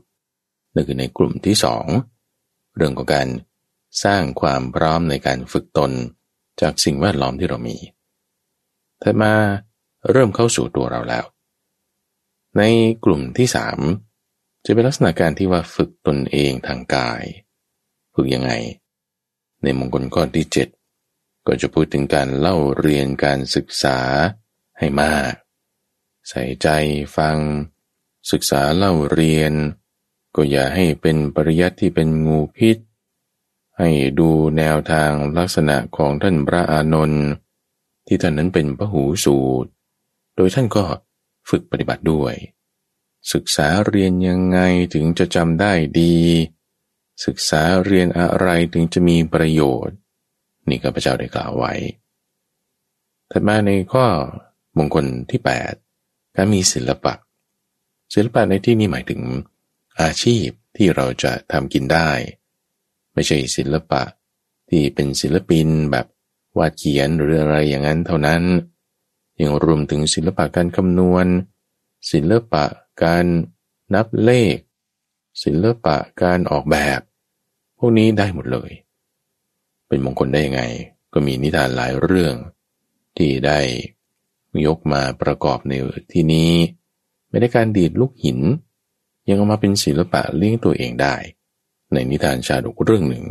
[0.75, 1.87] นั่นคือในกลุ่มที่สอง
[2.77, 3.29] เรื่องของการ
[4.05, 5.91] สร้างความพร้อมในการฝึกตน
[6.61, 7.77] จากสิ่งแวดล้อมที่เรามี
[9.03, 9.33] ถัดมา
[10.11, 11.25] เริ่มเข้าสู่ตัวเราแล้ว
[12.59, 12.63] ใน
[13.05, 13.79] กลุ่มที่สาม
[14.65, 17.23] จะเป็นลักษณะการที่ว่าฝึกตนเองทางกาย
[18.15, 18.53] ฝึกยังไง
[19.63, 20.69] ในมงคลข้อที่เจ็ด
[21.49, 23.99] ก็จะพูดถึงการเล่าเรียนการศึกษา
[24.79, 25.33] ให้มาก
[26.29, 26.69] ใส่ใจ
[27.17, 27.39] ฟัง
[28.31, 29.53] ศึกษาเล่าเรียน
[30.37, 32.77] ก็อย่าให้เป็นปริยัติที่เป็นงูพิษ
[33.79, 37.27] ให้ดูแนวทางลักษณะของท่านพระอานนท์
[38.07, 39.71] ที่ท่านนั้นเป็นพระหูสูตร
[40.37, 40.85] โดยท่านก็
[41.51, 42.35] ฝึกปฏิบัติด้วย
[43.33, 44.59] ศึกษาเรียนยังไง
[44.95, 46.17] ถึงจะจำได้ดี
[47.25, 49.97] ศึกษาเรียนอะไรถึงจะมีประโยชน์
[50.71, 51.73] นี่ข้าพเจ้าได้กล่าวไว้
[53.31, 54.07] ถัดมาในข้อ
[54.79, 57.15] มงคลที่ 8 การมีศิลปะ
[58.15, 59.23] ศิลปะในที่นี้หมายถึง
[60.01, 62.11] อาชีพที่เราจะทำกินได้
[63.15, 64.03] ไม่ใช่ศิลปะ
[64.69, 66.07] ที่เป็นศิลปินแบบ
[66.59, 68.43] วาดเขียนหรืออะไรอย่างนั้นเท่านั้น
[69.41, 71.27] ยังรวมถึงศิลปะการคำนวณ
[72.13, 72.65] ศิลปะ
[73.03, 73.25] การ
[73.95, 74.57] นับเลข
[75.45, 77.01] ศิลปะการออกแบบ
[77.79, 78.71] พวกนี้ได้หมดเลย
[79.89, 80.63] เป็นมงคลได้ยังไง
[81.13, 82.35] ก็มีนิทานหลายเรื่อง
[83.17, 83.61] ที่ได้
[84.67, 85.73] ยกมาประกอบใน
[86.13, 86.53] ที่นี้
[87.31, 88.39] ไม่ได้การดีดลูกหิน
[89.29, 91.15] ยังเอามาเป็นศิลปะเลี้ยงตัวเองได้
[91.93, 93.25] ในนิทานชาดกเรื่องหนึ่ง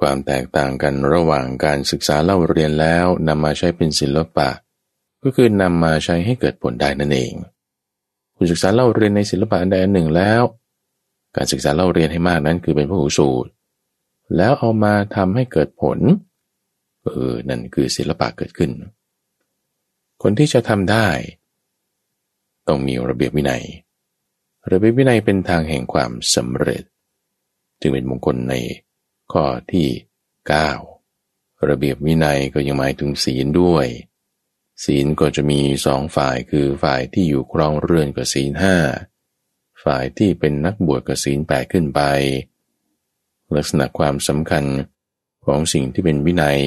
[0.00, 4.48] ความแตกต่างกันระหว่างการศึกษาเล่าเรียนแล้วนำมาใช้เป็นศิลปะ
[5.22, 7.32] ก็คือนำมาใช้ให้เกิดผลได้นั่นเอง
[8.36, 10.42] คุณศึกษาเล่าเรียนในศิลปะอันใดอันหนึ่งแล้ว
[11.36, 13.50] การศึกษาเล่าเรียนให้มากนั้นคือเป็นพหูสูตร
[14.36, 15.98] แล้วเอามาทำให้เกิดผล
[17.04, 18.70] เออ นั่นคือศิลปะเกิดขึ้น
[20.22, 21.08] คนที่จะทำได้
[22.68, 23.64] ต้องมีระเบียบวินัย
[24.70, 26.82] ระเบียบวินัยเป็นทางแห่งความสำเร็จ
[27.80, 28.54] จึงเป็นมงคลใน
[29.32, 29.88] ข้อที่
[30.78, 33.86] 9 ระเบียบวินัยก็ยังหมายถึงศีลด้วย
[34.84, 38.76] ศีลก็จะมีสองฝ่ายคือฝ่ายที่อยู่ครองเรือนกับศีลห้า
[39.84, 42.00] ฝ่ายที่เป็นนักบวชกับศีลแปดขึ้นไป
[43.56, 44.64] ลักษณะความสำคัญ
[45.44, 46.58] ของสิ่งที่เป็นวินัย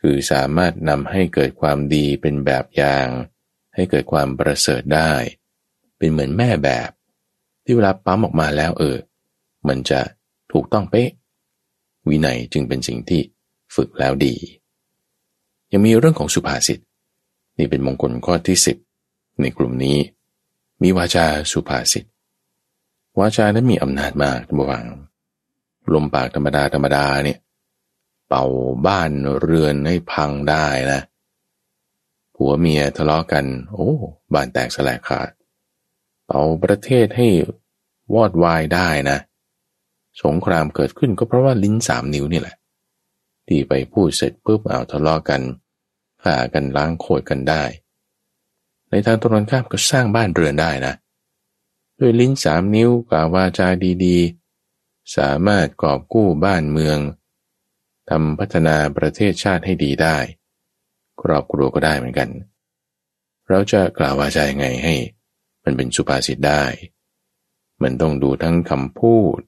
[0.00, 3.06] คือสามารถนำให้เกิดความดีเป็นแบบอย่าง
[3.74, 5.12] ให้เกิดความประเสริฐได้
[5.98, 6.90] เป็นเหมือนแม่แบบ
[7.64, 8.96] ที่เวลาปั๊มออกมาแล้วเออ
[9.68, 10.00] มันจะ
[10.52, 11.10] ถูกต้องเป๊ะ
[12.08, 13.20] วินัยจึงเป็นสิ่งที่
[13.74, 14.34] ฝึกแล้วดี
[15.72, 16.78] ยังมีเรื่องของสุภาษิต
[17.58, 18.76] นี่เป็นมงคลข้อที่สิบ
[19.40, 19.98] ในกลุ่มนี้
[20.82, 22.04] มีวาจาสุภาษิต
[23.18, 24.86] วาจานั้นมีอำนาจมากท่านผู้ฟัง
[25.92, 27.38] ลมปากธรรมดาธรรมดาเนี่ย
[28.28, 28.44] เป่า
[28.86, 31.00] บ้านเรือนให้พังได้นะ
[32.34, 33.90] ผัวเมียทะเลาะกัน โอ้
[34.32, 35.30] บ้านแตกสลายขาด
[36.30, 37.28] เอาประเทศให้
[38.14, 39.18] วอดวายได้นะ
[40.22, 42.56] สงครามเกิดขึ้นก็เพราะว่าลิ้นสามนิ้วนี่แหละ
[43.46, 45.40] ที่ไปพูดเสร็จปุ๊บเอาทะเลาะกัน
[46.22, 47.64] ฆ่ากันล้างโคดกันได้
[48.88, 50.94] ในทางตรงข้ามก็สร้างบ้านเรือนได้นะ
[51.98, 53.68] ด้วยลิ้นสามนิ้วกล่าววาจา
[54.04, 54.43] ดีๆ
[55.16, 56.98] สามารถกอบกู้บ้านเมือง
[58.10, 60.18] ทำพัฒนาประเทศชาติให้ดีได้
[61.22, 62.30] ครอบครัวก็ได้เหมือนกัน
[63.48, 64.94] เราจะกล่าววาจายังไงให้
[65.64, 66.64] มันเป็นสุภาษิตได้
[67.82, 69.38] มันต้องดูทั้งคำพูด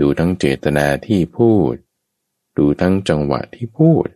[0.00, 1.74] ดูทั้งเจตนาที่พูด
[2.58, 4.06] ดูทั้งจังหวะที่พูด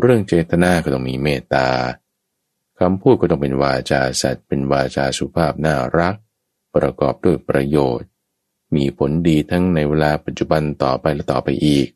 [0.00, 1.68] เรื่องเจตนาก็ต้องมีเมตตา
[2.80, 6.14] คำพูดก็ต้องเป็นวาจาสัตว์เป็นวาจาสุภาพน่ารัก
[6.74, 8.08] ประกอบด้วยประโยชน์
[8.74, 11.86] มีผลดีทั้งในเวลาปัจจุบันต่อไปและต่อไปอีก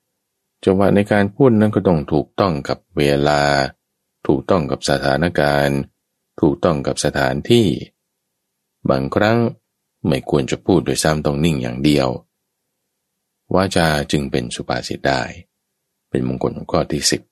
[0.64, 3.42] จังหวะในการพูดนั้นก็ต้องถูกต้องกับเวลา
[4.26, 5.78] ถูกต้องกับสถานการณ์
[6.40, 7.66] ถูกต้องกับสถานที่
[8.90, 9.38] บางครั้ง
[10.06, 12.09] ไม่ควรจะพูดโดยซ้ำต้องนิ่งอย่างเดียว
[13.54, 15.22] วาจาจึงเป็นสุภาษิตได้
[16.11, 17.22] เป็นมงคลข้อที่สิบ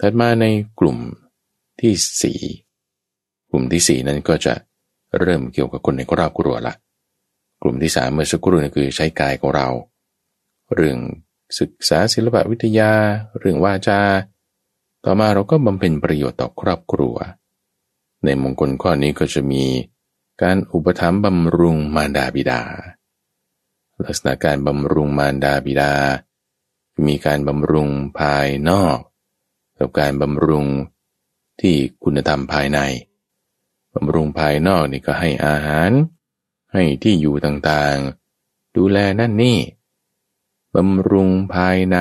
[0.00, 0.46] ถัดมาใน
[0.80, 0.98] กลุ่ม
[1.80, 1.92] ที่
[2.22, 2.40] สี่
[3.50, 4.54] กลุ่มที่สี่นั้นก็จะ
[5.18, 6.74] เริ่มเกี่ยวกับคนในครอบครัวละ
[7.62, 9.68] กลุ่มที่สามเมื่อสักครู่นี่คือใช้กายของเรา
[10.74, 10.98] เรื่อง
[11.58, 12.92] ศึกษาศิลปวิทยา
[13.38, 14.00] เรื่องวาจา
[15.04, 17.16] ต่อมาเราก็บำเพ็ญประโยชน์ต่อครอบครัว
[18.24, 19.64] ในมงคลข้อนี้ก็จะมี
[20.42, 22.60] การอุปถัมภ์บำรุงมารดาบิดา
[24.04, 25.92] ลักษณะการบำรุงมารดาบิดา
[27.06, 28.98] มีการบำรุงภายนอก
[29.78, 30.66] กับการบำรุง
[31.60, 32.78] ที่คุณธรรมภายใน
[33.94, 35.90] บำรุงภายนอกนี่ก็ให้อาหาร
[36.72, 39.58] ให้ที่อยู่ต่างๆ ดูแลนั่นนี่
[40.74, 41.98] บำรุงภายใน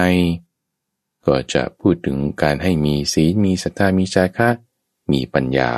[1.25, 4.49] ก็จะพูดถึงการให้มีศีลมีศรัทธามีจาคะ
[5.11, 5.71] มีปัญญา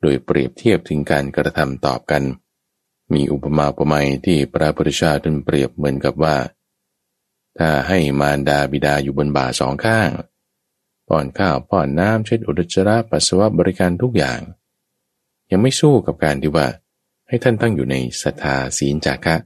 [0.00, 2.22] โดยเปรียบเทียบถึงการกระทำตอบกัน
[3.12, 6.36] มีอุปมาอุปไมยที่พระพุทธเจ้าตนเปรียบเหมือนกับว่า
[7.58, 10.10] ถ้าให้มารดาบิดาอยู่บนบ่าสองข้าง
[11.08, 14.40] ป้อนข้าวป้อนน้ำเช็ดอุจจาระปัสสาวะบริการทุกอย่าง
[15.50, 16.66] ยังไม่สู้กับการที่ว่า
[17.28, 19.36] ให้ท่านตั้งอยู่ในศรัทธาศีลจาคะ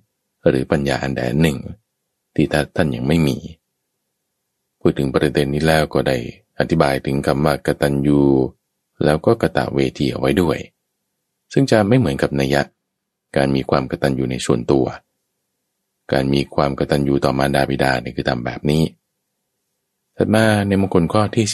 [0.49, 1.59] หรือปัญญาอันใดหนึ่ง
[2.35, 3.37] ที่ท่านยังไม่มี
[4.81, 6.16] พูดถึงประเด็นนี้แล้วก็ได้
[6.59, 8.21] อธิบายถึงคำว่ากตัญญู
[9.05, 10.59] แล้วก็กะตะเวทีเอาไว้ด้วย
[11.53, 12.62] ซึ่งจะไม่เหมือนกับนัยะ
[13.37, 14.87] การมีความกตัญญูในส่วนตัว
[16.12, 18.83] การมีความกตัญญูต่อมารดาบิดาเนี่ยคือทำแบบนี้
[20.16, 21.47] ถัดมาในมงคลข้อที่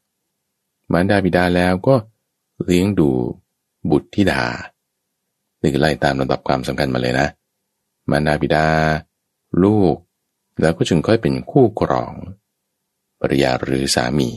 [0.00, 1.94] 12 มารดาบิดาแล้วก็
[2.64, 3.10] เลี้ยงดู
[3.90, 4.42] บุตรธิดา
[5.60, 7.28] นี่คือไล่ตามลำดับความสำคัญมาเลยนะ
[8.10, 8.66] มารดาบิดา
[9.64, 9.94] ลูก
[10.60, 12.12] แล้วก็จึงค่อยเป็นคู่ครอง
[13.20, 14.30] ภรรยาหรือสามี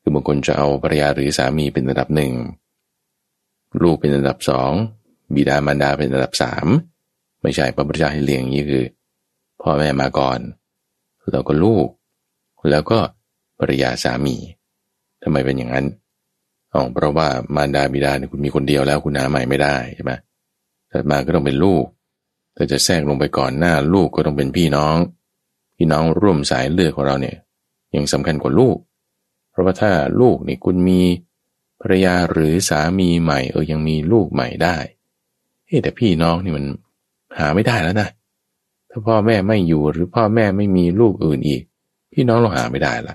[0.00, 2.32] คือบางคนจะเอาภรรยาหรือสามีเป็นระดับหนึ่ง
[3.82, 4.72] ลูกเป็นระดับสอง
[5.34, 6.66] บิดามารดาเป็นระดับสาม
[7.42, 8.84] ไม่ใช่พระพุทธเจ้าให้เลี้ยงนี้คือ
[9.60, 10.38] พ่อแม่มาก่อน
[11.30, 11.88] แล้วก็ลูก
[12.70, 12.98] แล้วก็
[13.58, 14.36] ภรรยาสามี
[15.22, 15.86] ทำไมเป็นอย่างนั้น
[16.76, 20.12] อ๋อเพราะว่ามารดาบิดาเนี่ยคุณมีคนเดียวแล้วคุณหาใหม่ไม่ได้ใช่ไหม
[20.90, 21.84] ถัดมาก็ต้องเป็นลูก
[22.54, 24.96] แต่จะแทรกลงไปก่อนหน้าลูกก็ต้องเป็นพี่น้อง
[25.76, 27.36] พี่น้องร่วมสายเลือดของเราเนี่ย
[27.96, 28.76] ยังสำคัญกว่าลูก
[29.50, 31.00] เพราะว่าถ้าลูกนี่คุณมี
[31.80, 34.76] ภรรยาหรือสามีใหม่เออยังมีลูกใหม่ได้
[35.66, 36.64] เฮ้แต่พี่น้องนี่มัน
[37.38, 38.08] หาไม่ได้แล้วนะ
[38.90, 41.62] ถ้าพ่อแม่ไม่อยู่หรือพ่อแม่ไม่มีลูกอื่นอีก
[42.12, 43.14] พี่น้องเราหาไม่ได้ละ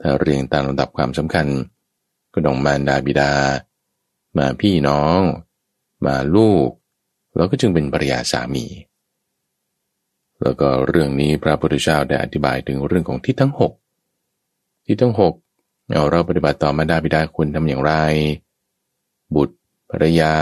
[0.00, 1.46] ถ้าเรียงตามลำดับความสำคัญ
[2.34, 3.32] ก็ต้องมารดาบิดา
[4.36, 5.20] มาพี่น้อง
[6.06, 6.68] มาลูก
[7.36, 8.66] แล้วก็จึงเป็นภรรยาสามี
[10.42, 13.72] แล้วก็เรื่องนี้พระพุทธเจ้าได้อธิบายถึงเรื่องของทิศทั้งหก
[14.86, 15.34] ทิศทั้งหก
[15.92, 17.92] เอาเราปฏิบัติต่อมารดาบิดาควรทำอย่างไร
[19.34, 19.56] บุตร
[19.90, 20.34] ภรรยา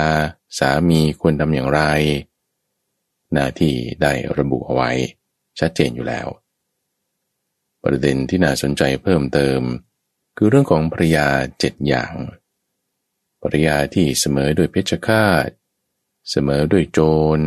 [0.59, 1.81] สามีควรทำอย่างไร
[3.33, 4.91] หน้าที่ได้ระบุเอาไว้
[5.61, 6.27] ชัดเจนอยู่แล้ว
[7.85, 9.61] ประเด็นที่น่าสนใจเพิ่มเติม
[10.37, 11.27] คือเรื่องของภรยา
[11.59, 12.15] เจ็ดอย่าง
[13.43, 15.49] ภรยาที่เสมอด้วยเพชฌฆาต
[16.31, 17.01] เสมอด้วยโจ
[17.39, 17.41] ร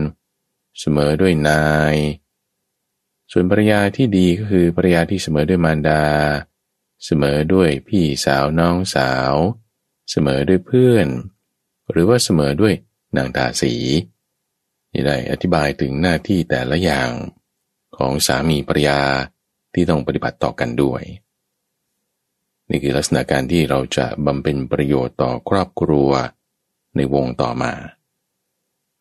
[0.79, 1.95] เสมอด้วยนาย
[3.31, 6.03] ส่วนภรยาที่ดีก็คือภรยาที่เสมอด้วยมารดา
[7.05, 9.33] เสมอด้วยพี่สาวน้องสาว
[10.09, 11.07] เสมอด้วยเพื่อน
[11.91, 12.73] หรือว่าเสมอด้วย
[13.15, 13.73] นางตาสี
[14.91, 17.11] นี่ได้อธิบายถึงหน้าที่แต่ละอย่าง
[17.97, 18.99] ของสามีภรรยา
[19.73, 21.03] ที่ต้องปฏิบัติต่อกันด้วย
[22.69, 26.09] นี่คือลักษณะการที่เราจะบำเพ็ญประโยชน์ต่อครอบครัว
[26.95, 27.73] ในวงต่อมา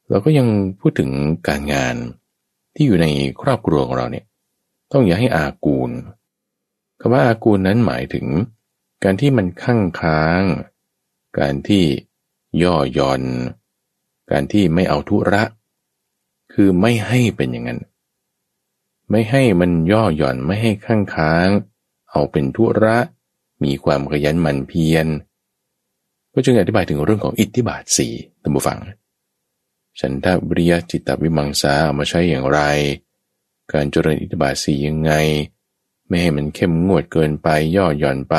[0.08, 0.48] เราก็ยัง
[0.80, 1.10] พูดถึง
[1.48, 1.94] การงาน
[2.74, 3.06] ที่อยู่ใน
[3.42, 4.24] ครอบครัวของเราเนี่ย
[4.92, 5.90] ต้องอย่าให้อากูล
[7.00, 8.26] คำว่าอากูลนั้นหมายถึง
[9.04, 10.42] การที่มันข้างค้าง
[11.38, 11.84] การที่
[12.62, 13.22] ย่อหย่อน
[14.30, 15.42] การที่ไม่เอาทุระ
[16.52, 17.80] คือไม่ให้เป็นอย่างนั้น
[19.10, 21.48] ไม่ให้มันย่อหย่อนไม่ให้ข้างค้าง
[22.10, 22.98] เอาเป็นทุระ
[23.64, 25.06] มีความขยันหมั่นเพียร
[26.32, 28.78] ก็จึงอธิบายถึงเรื่องของอิทธิบาทสี่ตัมบูฟัง
[30.00, 32.60] ฉันทะวิริยะจิตตวิมังสาเอามาใช้อย่างไร
[33.72, 35.12] การเจริญอิทธิบาทสี่ยังไง
[36.08, 38.36] ไม่ให้มันเข้มงวดเกินไปย่อหย่อนไป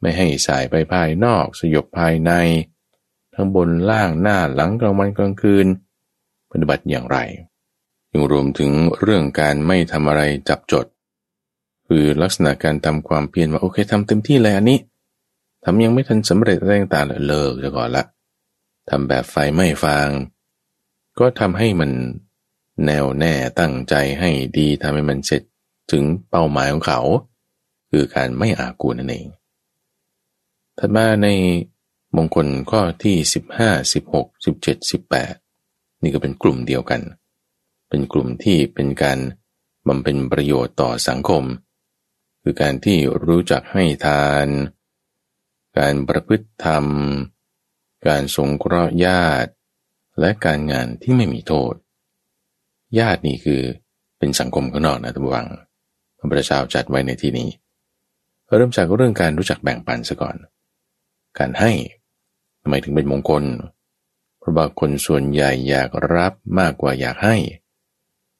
[0.00, 2.32] ไม่ให้สายไปภายนอกสยบภายใน
[3.34, 5.66] ทั้งบนล่างหน้าหลังกลางวันกลางคืน
[6.50, 7.18] ปฏิบัติอย่างไร
[8.12, 10.86] ยังรวมถึงเรื่องการไม่ทำอะไรจับจด
[11.86, 14.78] คือลักษณะการทำความเพียรว่าโอเคทำเต็มที่เลยอันนี้
[15.64, 18.04] ทำยังไม่ทันสำเร็จอะไรต่างๆเลิกจะก่อนละ
[18.88, 20.08] ทำแบบไฟไม่ฟาง
[21.18, 21.90] ก็ทำให้มัน
[22.84, 25.42] แน่วแน่ตั้งใจให้ดีทำให้มันเสร็จ
[25.90, 27.00] ถึงเป้าหมายของเขา
[27.90, 29.26] คือการไม่อากูนั่นเอง
[30.78, 31.28] ถัดมาใน
[32.16, 33.16] มงคลข้อที่
[33.58, 34.78] 15 16 17
[35.20, 37.00] 18 นี่ก็เป็นกลุ่มเดียวกัน
[37.88, 39.18] เป็นกลุ่มที่เป็นการ
[39.88, 41.42] บำเพ็ญประโยชน์ต่อสังคม
[42.48, 44.46] คือการที่รู้จักให้ทาน
[45.78, 46.84] การประพฤติธรรม
[48.08, 49.50] การสงเคราะห์ญาติ
[50.20, 51.74] และการงานที่ไม่มีโทษ
[52.98, 53.62] ญาตินี่คือ
[54.18, 55.46] เป็นสังคมข้างนอกนะทุกวัง
[56.18, 57.48] พระพุทธเจ้าจัดไว้ในที่นี้
[58.56, 60.36] เริ่มจากเรื่องการรู้จักแบ่งปันซะก่อน
[61.38, 61.72] การให้
[62.62, 63.44] ทำไมถึงเป็นมงคล
[64.38, 67.36] เพราะบางคนส่วนใหญ่อยากรับมากกว่าอยากให้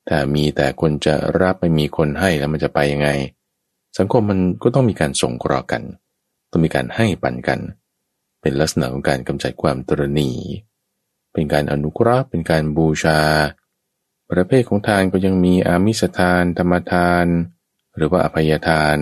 [0.09, 3.11] ถ้ามีแต่คนจะรับไม่มีคนให้แล้วมันจะไปยังไง
[3.99, 5.83] สังคมมันก็ต้องมีการส่งเคราะห์กัน
[6.51, 7.61] ต้องมีการให้ปันกัน
[8.41, 10.31] เป็นลักษณะของการกำจัดความตรณี
[11.33, 13.21] เป็นการอนุเคราะห์เป็นการบูชา
[14.31, 17.27] ประเภทของทานก็ยังมีอามิสทาน ธรรมทาน
[17.97, 18.99] หรือว่าอภัยทาน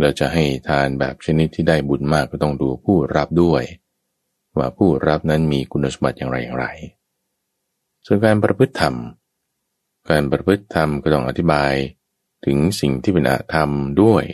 [0.00, 3.62] เราจะให้ทานแบบชนิดที่ได้บุญมากก็ต้องดูผู้รับด้วย
[4.58, 6.66] ว่าผู้รับนั้นมีคุณสมบัติอย่างไรอย่างไร
[8.06, 8.94] ส่วนการประพฤติธรรม
[10.10, 11.74] การประพฤติธรรมก็ต้องอธิบาย
[12.44, 13.70] ถึงสิ่งที่เป็นอาธรรม
[14.02, 14.24] ด้วย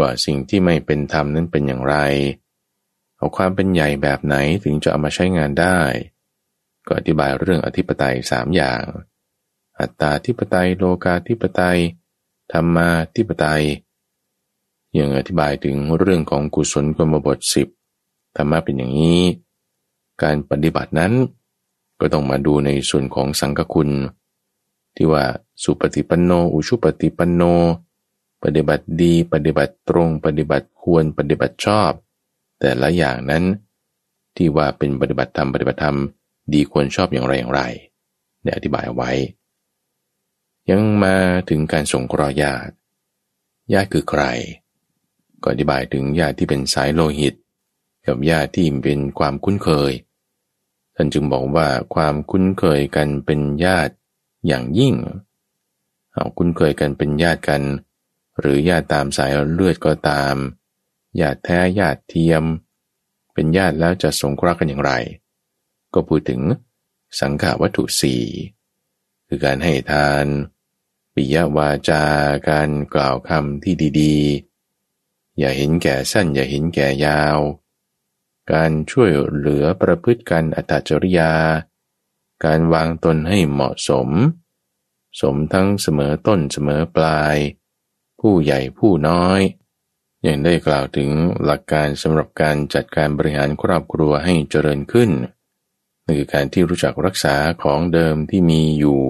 [0.00, 1.96] ว่าสิ่งที่ไม่เป็นธรรมนั้นเป็นอย่างไร
[3.16, 5.80] เอาความเป็นใหญ่แบบไหนถึงจะเอามาใช้งานได้
[6.86, 8.82] ก็อธิบายเรื่องอธิปไตยสามอย่าง
[9.78, 11.78] อัตตาธิปไตยโลกาธิปไตย
[12.52, 13.64] ธรรมาธิปไตย
[14.98, 17.68] ยังอธิบายถึงเรื่องของกุศลกรรมบทสิบ
[18.36, 19.22] ธรรมะเป็นอย่างนี้
[20.22, 21.12] การปฏิบัตินั้น
[22.00, 23.90] ก็ต้องมาดูในส่วนของสังฆคุณ
[24.96, 25.24] ที่ว่า
[25.62, 27.42] สุปฏิปันโน อุชุปฏิปันโน
[28.42, 31.90] ปฏิบัติดี ปฏิบัติตรง ปฏิบัติควร ปฏิบัติชอบ
[32.60, 33.44] แต่ละอย่างนั้น
[34.36, 35.98] ที่ว่าเป็นปฏิบัติธรรม ปฏิบัติธรรม
[36.52, 37.62] ดีควรชอบอย่างไรอย่างไร
[38.42, 39.10] ได้อธิบายเอาไว้
[40.70, 41.16] ยังมา
[41.48, 42.74] ถึงการส่งกรอญาติ
[43.72, 44.22] ญาติคือใคร
[45.42, 47.34] ก็อธิบายถึงญาติที่เป็นสายโลหิต
[48.06, 49.92] กับญาติที่เป็นความคุ้นเคย
[50.96, 53.94] ท่านจึงบอกว่าความคุ้นเคยกันเป็นญาติ
[54.46, 54.94] อย่างยิ่ง
[56.12, 57.62] เอาคุ้นเคยกันเป็นญาติกัน
[58.40, 60.36] หรือญาติตามสายเลือดก็ตาม
[61.20, 62.44] ญาติแท้ญาติเทียม
[63.32, 64.92] เป็นญาติแล้วจะสงเคราะห์กันอย่างไร
[65.94, 66.40] ก็พูดถึง
[67.20, 68.22] สังขาวัตถุสี่
[69.28, 70.26] คือการให้ทาน
[71.14, 72.04] ปิยวาจา
[72.48, 77.38] การกล่าวคำที่ดีๆ อย่าเห็นแก่สั้นอย่าเห็นแก่ยาว
[78.52, 81.32] การช่วยเหลือประพฤติกันอัตจริยา
[82.44, 84.08] การวางตนให้เหมาะสม
[85.20, 87.36] สมทั้งเสมอต้นเสมอปลาย
[88.20, 89.40] ผู้ใหญ่ผู้น้อย
[90.26, 91.10] ยังได้กล่าวถึง
[91.44, 95.10] หลักการสำหรับการจัดการบริหารครอบครัวให้เจริญขึ้น
[96.04, 99.02] นั่นคือการที่รู้จักรักษาของเดิมที่มีอยู่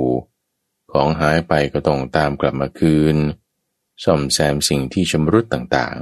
[0.92, 3.16] ของหายไปก็ต้องตามกลับมาคืน
[4.04, 5.96] ซ่อมแซมสิ่งที่ชำรุดต่าง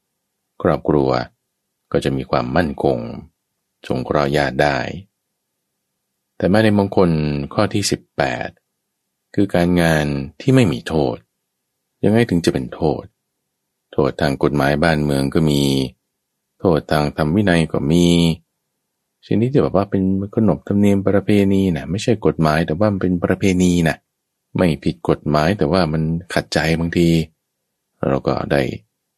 [0.00, 1.10] ๆ ครอบครัว
[1.92, 2.98] ก็จะมีความมั่นคง
[3.88, 4.78] สงเคราะห์ญาติได้
[6.38, 7.10] แต่ม้ในมงคล
[7.54, 7.82] ข้อที่
[8.58, 10.06] 18 คือการงาน
[10.40, 11.16] ที่ไม่มีโทษ
[12.04, 13.04] ยังไงถึงจะเป็นโทษ
[13.92, 15.62] โทษทางกฎหมายบ้านเมืองก็มี
[16.60, 18.06] โทษทางธรรมวินัยก็มี
[19.26, 20.02] สิ่งนี้จะบอกว่าเป็น
[20.34, 23.96] ขนบธรรมเนียมประเพณีนะไม่ใช่กฎหมายแต่ว่ามันเป็นประเพณีนะ
[24.56, 26.02] ไม่ผิดกฎหมายแต่ว่ามัน
[26.34, 27.08] ขัดใจบางที
[28.08, 28.62] เราก็ได้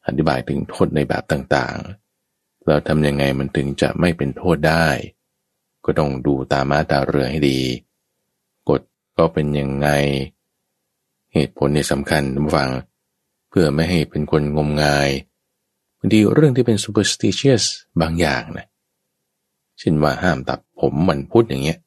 [0.06, 4.88] อธิบายถึงโทษในแบบต่างๆ เราทำยังไงมันถึงจะไม่เป็นโทษได้
[5.84, 7.60] ก็ต้องดูตามาตาเรือให้ดี
[8.68, 8.80] กฎ
[9.16, 9.88] ก็เป็นยังไง
[11.34, 12.22] เหตุผลเนี่ยสำคัญ
[12.56, 12.70] ฟัง
[13.48, 15.10] เพื่อไม่ให้เป็นคนงมงาย
[15.98, 17.64] บางทีเรื่องที่เป็น superstitious
[18.00, 18.66] บางอย่างนะ
[19.78, 21.78] เช่นว่าห้ามตัดผมวันพุธอย่างเงี้ย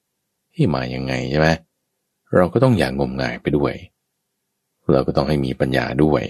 [0.54, 1.50] ที่มาอย่างไงใช่ไหม
[2.36, 3.74] เราก็ต้องอย่างงมงายไปด้วย
[4.92, 6.24] เราก็ต้องให้มีปัญญาด้วย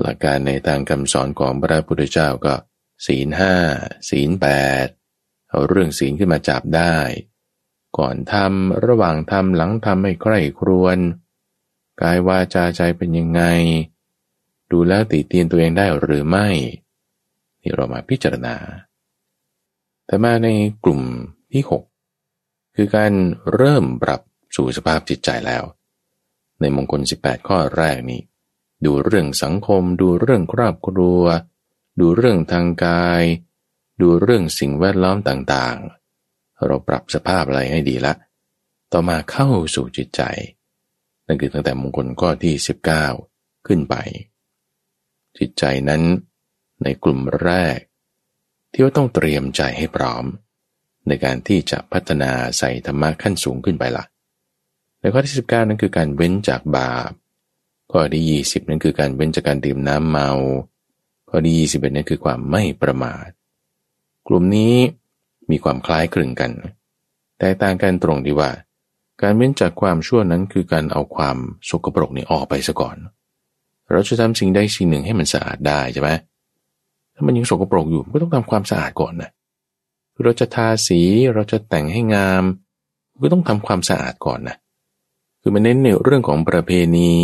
[0.00, 2.54] หลักการในทางคำสอนของพระพุทธเจ้าก็
[3.06, 3.54] ศีลห้า
[4.10, 4.46] ศีลแป
[4.84, 4.86] ด
[5.50, 6.96] เอาเรื่องศีลขึ้นมาจับได้
[7.98, 10.98] ก่อนทำระหว่างทำหลังทำให้ใคร่ครวญ
[12.00, 13.42] กายวาจาใจเป็นยังไง
[14.72, 16.48] ดูแลติเตียนตัวเองได้หรือไม่
[17.62, 18.56] นี่เรามาพิจารณา
[20.06, 20.48] แต่มาใน
[20.84, 21.00] กลุ่ม
[21.52, 21.62] ที่
[22.20, 23.12] 6 คือการ
[23.54, 24.20] เริ่มปรับ
[24.56, 25.64] สู่สภาพจิตใจแล้ว
[26.60, 28.20] ในมงคล 18 ข้อแรกนี้
[28.84, 31.22] ดูเรื่องสังคม ดูเรื่องครอบครัว
[32.00, 33.22] ดูเรื่องทางกาย
[34.00, 38.14] ดูเรื่องสิ่งแวดล้อมต่างๆ เราปรับสภาพอะไรให้ดีละ
[38.92, 40.22] ต่อมาเข้าสู่จิตใจ
[41.26, 42.54] นั่นคือตั้งแต่มงคลข้อที่
[43.10, 43.94] 19 ขึ้นไป
[45.38, 46.02] จิตใจนั้น
[46.82, 47.78] ในกลุ่มแรก
[48.72, 50.24] ที่ว่าต้องเตรียมใจให้พร้อม
[51.08, 54.04] ในการที่จะพัฒนาใส่ธรรมะขั้นสูงขึ้นไปละ
[55.00, 57.10] ในข้อที่ 19 นั้นคือการเว้นจากบาป
[57.92, 60.30] ข้อที่20 นั้นคือการเว้นจากการดื่มน้ำเมา
[61.30, 63.28] ข้อที่21นั้นคือความไม่ประมาท
[64.26, 64.74] กลุ่มนี้
[65.50, 66.50] มีความคล้ายคลึงกัน
[67.38, 68.50] แต่ต่างกันตรงที่ว่า
[69.22, 71.36] การเว้นจากความชั่วนั้นคือการเอาความ
[71.68, 72.96] สกปรกนี่ออกไปซะก่อน
[73.90, 76.10] เราจะทำสิ่งใดสิ่งหนึ่งให้มันสะอาดได้ใช่ไหม
[77.14, 79.30] ถ้ามันยังสกปรกอยู่ก็ต้องทำความสะอาดก่อนนะ
[80.14, 81.00] คือเราจะทาสี
[81.34, 82.42] เราจะแต่งให้งาม
[83.22, 84.56] ก็ต้องทำความสะอาดก่อนนะ
[85.40, 87.14] คือมันเน้นในเรื่องของประเพณี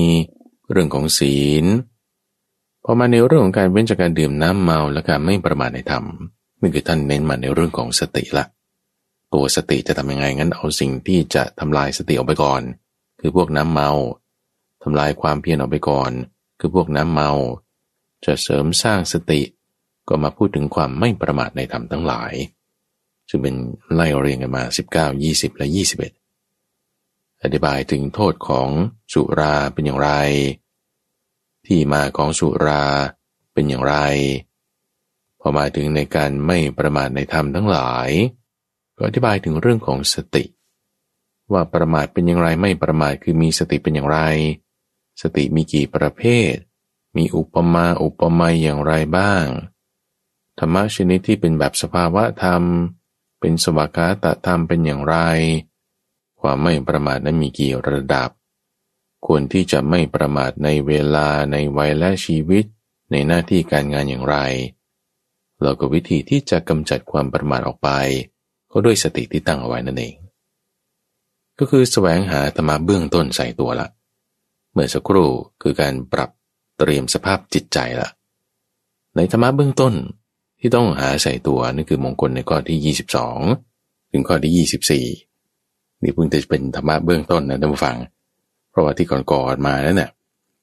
[0.71, 1.65] เรื่องของศีล
[2.85, 6.05] พอมาในเรื่องของการเว้นจากการดื่มน้ำเมาและการไม่ประมาทในธรรม
[6.63, 8.45] นี่คือท่านเน้นมาในเรื่องของสติละ
[9.35, 12.63] ตัวสติจะทำยังไงงั้นเอาสิ่งที่จะทำลายสติออกไปก่อน
[13.21, 13.91] คือพวกน้ำเมา
[14.83, 16.11] ทำลายความเพียรออกไปก่อน
[16.59, 17.31] คือพวกน้ำเมา
[18.25, 19.43] จะเสริมสร้างสติ
[20.09, 22.33] ก็มาพูดถึงความไม่ประมาทในธรรมทั้งหลาย
[23.29, 23.55] ซึ่งเป็น
[23.95, 24.63] ไล่เรียงกันมา
[24.95, 28.69] 19 20 และ 21 อธิบายถึงโทษของ
[29.13, 30.11] สุราเป็นอย่างไร
[31.67, 32.85] ที่มาของสุรา
[33.53, 33.97] เป็นอย่างไร
[35.45, 38.11] พอมาถึงในการไม่ประมาทในธรรมทั้งหลาย
[38.97, 40.45] ก็อธิบายถึงเรื่องของสติ
[41.53, 44.19] ว่าประมาทเป็นอย่างไรไม่ประมาทคือมีสติเป็นอย่างไร
[45.23, 46.53] สติมีกี่ประเภท
[47.17, 49.47] มีอุปมาอุปไมยอย่างไรบ้าง
[50.59, 52.63] ธรรมะชนิดที่เป็นแบบสภาวะธรรม
[53.41, 55.17] เป็นสวากาตธรรมเป็นอย่างไร
[56.41, 58.31] ความไม่ประมาทนั้นมีกี่ระดับ
[59.27, 62.65] ควรที่จะไม่ประมาทในเวลาในวัยและชีวิต
[63.11, 64.37] ในหน้าที่การงานอย่างไร
[65.63, 67.89] เราก็วิธีที่จะกำจัดความประมาทออกไป
[68.73, 70.15] ก็ด้วยสติที่ตั้งเอาไว้นั่นเอง
[71.59, 73.89] ก็คือแสวงหาธรรมะเบื้องต้นใส่ตัวละ
[74.73, 75.29] เมื่อสักครู่
[75.63, 76.31] คือการปรับ
[76.79, 78.09] เตรียมสภาพจิตใจละ
[79.17, 79.95] ในธรรมะเบื้องต้น
[80.61, 82.95] ที่ต้องหาใส่ตัวนั่นคือมงคลในข้อที่
[83.55, 84.67] 22 ถึงข้อที่
[85.05, 87.97] 24 นี่เพิ่งจะเป็นธรรมะเบื้องต้นนะท่านผู้ฟัง
[88.71, 90.11] เพราะว่าที่ก่อนๆมานั่นน่ะ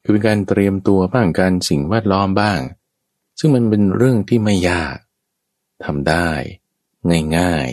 [0.03, 2.59] คือเป็นการเตรียมตัวบ้างการสิ่งแวดล้อมบ้าง
[3.39, 4.97] ซึ่งมันเป็นเรื่องที่ไม่ยาก
[5.85, 6.29] ทำได้
[7.37, 7.67] ง่าย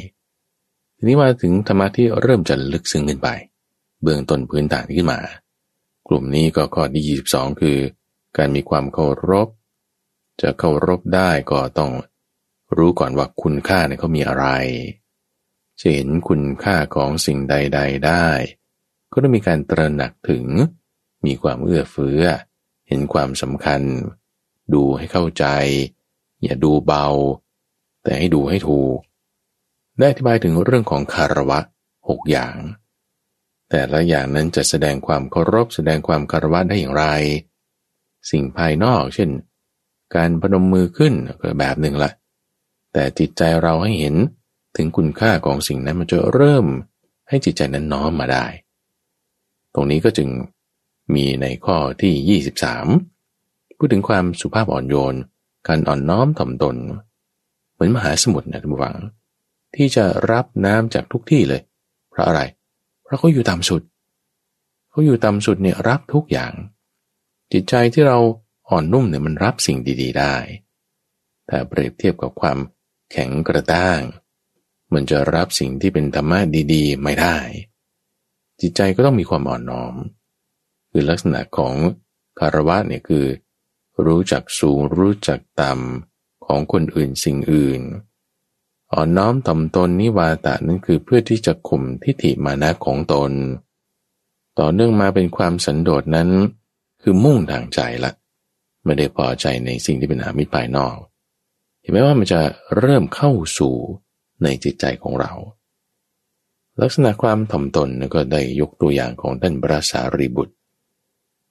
[0.49, 3.29] ๆ ทีนี้มาถึงธรรมะที่เริ่มจะลึกซึ้งขึ้นไป
[4.03, 5.21] เบื้องต้นพื้นฐานขึ้นมา
[6.09, 7.79] กลุ่มนี้ก็ข้อที่ 22 คือ
[8.37, 9.49] การมีความเคารพ
[10.41, 11.93] จะเคารพได้ก็ต้อง
[12.77, 14.47] รู้ก่อนว่าคุณค่าเนี่ยเขามีอะไร
[15.81, 18.29] จะเห็นคุณค่าของสิ่งใด ๆ ได้
[19.13, 20.45] ก็ต้องมีการตระหนักถึง
[21.27, 22.23] มีความเอื้อเฟื้อ
[22.89, 23.83] เห็นความสำคัญ
[24.75, 25.45] ดูให้เข้าใจ
[26.43, 27.07] อย่าดูเบา
[28.03, 28.99] แต่ให้ดูให้ถูก
[29.99, 31.59] ได้อธิบายถึงเรื่องของคารวะ
[32.09, 32.57] หกอย่าง
[33.71, 37.05] แต่ละอย่างนั้นจะแสดงความเคารพแสดงความคารวะได้อย่างไร
[38.31, 39.31] สิ่งภายนอก เช่น
[40.15, 42.11] การพนมมือขึ้นก็แบบหนึ่งละ
[42.93, 44.15] แต่จิตใจเราให้เห็น
[44.77, 46.67] ถึงคุณค่าของสิ่งนั้นมันจะเริ่ม
[47.29, 48.47] ให้จิตใจนั้นน้อมมาได้
[49.75, 50.29] ตรงนี้ก็จึง
[51.15, 52.41] มีในข้อที่
[52.81, 53.16] 23
[53.77, 55.15] พูดถึงความสุภาพอ่อนโยน
[55.69, 56.77] การอ่อนน้อมถ่อมตน
[57.73, 58.97] เหมือนมหาสมุทรนะทุกฝัง
[59.75, 61.61] ที่จะรับน้ำจากทุกที่เลย
[62.11, 62.41] เพราะอะไร
[63.05, 63.83] เพราะเขาอยู่ต่ำสุด
[64.91, 66.53] เขาอยู่ต่ำสุดเนี่ยรับทุกอย่าง
[67.53, 68.19] จิตใจที่เรา
[68.69, 70.35] อ่อนนุ่มเนี่ยมันรับสิ่งดี ๆ ได้
[71.47, 72.59] แต่เปรียบเทียบกับความ
[73.11, 74.01] แข็งกระด้าง
[74.95, 76.39] มันจะรับสิ่งที่เป็นธรรมะ
[76.73, 77.37] ดีๆ ไม่ได้
[78.61, 79.95] จิตใจก็ต้องมีความอ่อนน้อม
[80.91, 81.75] คือลักษณะของ
[82.39, 83.25] คารวะเนี่ยคือ
[84.05, 87.83] รู้จักสูงรู้จักต่ำของคนอื่นสิ่งอื่น
[88.93, 93.33] อ่อนน้อมถ่อมตนนิวาตานั้นคือเพื่อที่จะข่มทิฏฐิมานะของตน
[94.59, 96.29] ต่อเนื่องมาเป็นความสันโดษนั้น
[97.03, 98.13] คือมุ่งทางใจละ
[98.85, 100.97] ไม่ได้พอใจในสิ่งที่เป็นอามิตรภายนอก
[101.81, 102.41] เห็นไหมว่ามันจะ
[102.79, 103.75] เริ่มเข้าสู่
[104.43, 105.33] ในจิตใจของเรา
[106.81, 110.56] ลักษณะความถ่อมตนก็ได้ยกตัวอย่างของท่านพระสารีบุตร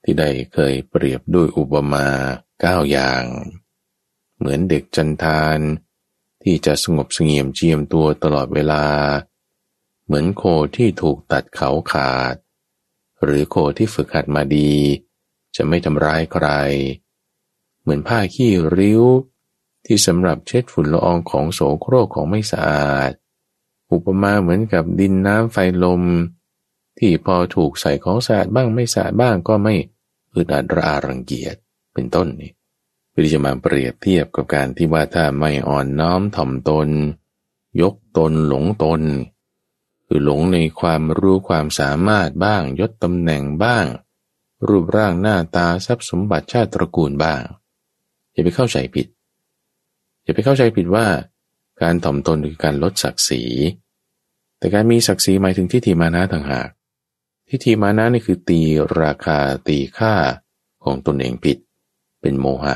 [0.05, 2.07] ที่ได้เคยเปรียบด้วยอุปมา
[2.61, 3.23] เก้าอย่าง
[4.37, 5.59] เหมือนเด็กจันทาน
[6.43, 8.85] ที่จะสงบสงเงียมเจียมตัวตลอดเวลา
[10.05, 10.43] เหมือนโค
[10.77, 12.35] ที่ถูกตัดเขาขาด
[13.23, 14.73] หรือโคที่ฝึกหัดมาดี
[15.55, 16.47] จะไม่ทำร้ายใคร
[17.81, 19.03] เหมือนผ้าขี้ริ้ว
[19.85, 23.11] ที่สำหรับเช็ดฝุ่นละอองของโสโครกของไม่สะอาด
[23.91, 26.03] อุปมาเหมือนกับดินน้ำไฟลม
[26.99, 29.75] ที่พอถูกใส่ของสะอาดบ้างไม่สะอาดบ้างก็ไม่
[30.36, 31.55] อึดอัดระอารังเกียจ
[31.93, 32.51] เป็นต้นนี่
[33.17, 36.89] พื่อจะมาเปรียบเทียบกับการที่ว่าถ้าไม่อ่อนน้อมถ่อมตน
[37.81, 39.01] ยกตนหลงตน
[40.07, 43.86] คือหลงในความรู้ความสามารถบ้าง ยศตำแหน่งบ้าง
[44.67, 47.41] รูปร่างหน้าตาทรัพย์สมบัติชาติตระกูลบ้าง
[48.31, 49.07] อย่าไปเข้าใจผิด
[50.23, 51.05] อย่าไปเข้าใจผิดว่า
[51.81, 53.43] การถ่อมตนคือการลดศักดิ์ศรี
[54.59, 56.67] แต่การมีศักดิ์ศรีหมายถึงทิฏฐิมานะต่างหาก
[57.47, 58.61] ทิฏฐิมานะนี่คือตี
[59.01, 60.13] ราคาตีค่า
[60.83, 61.57] ของตนเองผิด
[62.21, 62.75] เป็นโมหะ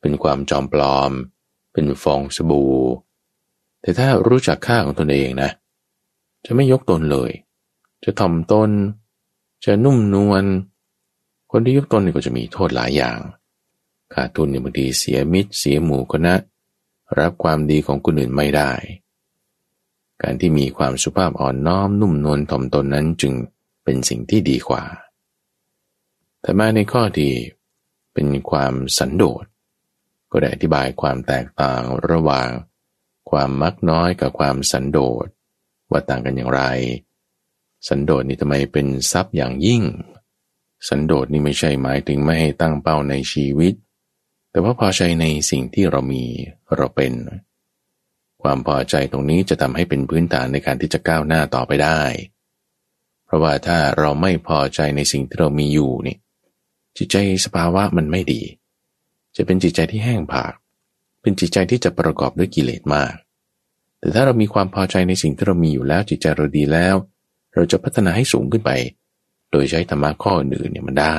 [0.00, 1.12] เป็นความจอมปลอม
[1.72, 2.74] เป็นฟองสบู่
[3.80, 5.50] แต่ถ้ารู้จักค่าของตนเองนะ
[6.44, 7.30] จะไม่ยกตนเลย
[8.04, 8.70] จะถ่อมตน
[9.64, 10.44] จะนุ่มนวล
[11.50, 13.18] คนที่ยกตนนี่ก็จะมีโทษหลายอย่าง
[14.14, 16.34] ขาดทุนเนี่ยบางทีเสียมิตร เสียหมู่คณะ
[17.18, 18.72] รับความดีของคนอื่นไม่ได้
[20.22, 23.32] การที่มีความสุภาพอ่อนน้อมนุ่มนวลถ่อมตนนั้นจึง
[23.90, 24.84] เป็นสิ่งที่ดีกว่า
[26.40, 27.32] แต่มาในข้อที่
[28.14, 29.44] เป็นความสันโดษ
[30.30, 32.48] ก็ได้อธิบายความแตกต่างระหว่าง
[33.30, 35.26] ความมักน้อยกับความสันโดษ
[35.90, 36.62] ว่าต่างกันอย่างไร
[37.88, 39.82] สันโดษนี่ทำไมเป็นทรัพย์อย่างยิ่ง
[40.88, 43.74] สันโดษนี่ไม่ใช่หมายถึงไม่ให้ตั้งเป้าในชีวิต
[44.50, 46.24] แต่ว่าพอใจในสิ่งที่เรามี
[46.76, 47.12] เราเป็น
[48.42, 52.02] ความพอใจตรงนี้จะทำให้เป็นพื้นฐานในการที่จะก้าวหน้าต่อไปได้
[53.28, 56.16] เพราะว่าถ้าเราไม่พอใจในสิ่งที่เรามีอยู่นี่
[56.96, 58.42] จิตใจสภาวะมันไม่ดี
[59.36, 60.52] จะเป็นจิตใจที่แห้งผาก
[61.22, 63.14] เป็นจิตใจที่จะประกอบด้วยกิเลสมาก
[63.98, 66.94] แต่ถ้าเรามีความพอใจในสิ่งที่เรามีอยู่แล้วจิตใจเราดีแล้ว
[67.54, 68.70] เราจะพัฒนาให้สูงขึ้นไป
[69.50, 71.18] โดยใช้ธรรมะข้ออื่นเนี่ยมันได้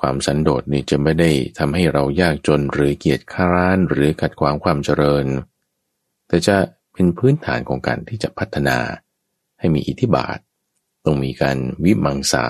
[0.00, 5.26] ความสันโดษนี่จะไม่ได้ทำให้เรายากจนหรือเกียจคร้านหรือขัดขวางความเจริญ
[6.28, 6.56] แต่จะ
[6.92, 8.78] เป็นพื้นฐานของการที่จะพัฒนา
[9.58, 10.38] ให้มีอิทธิบาท
[11.04, 12.46] ต้องมีการวิมังสา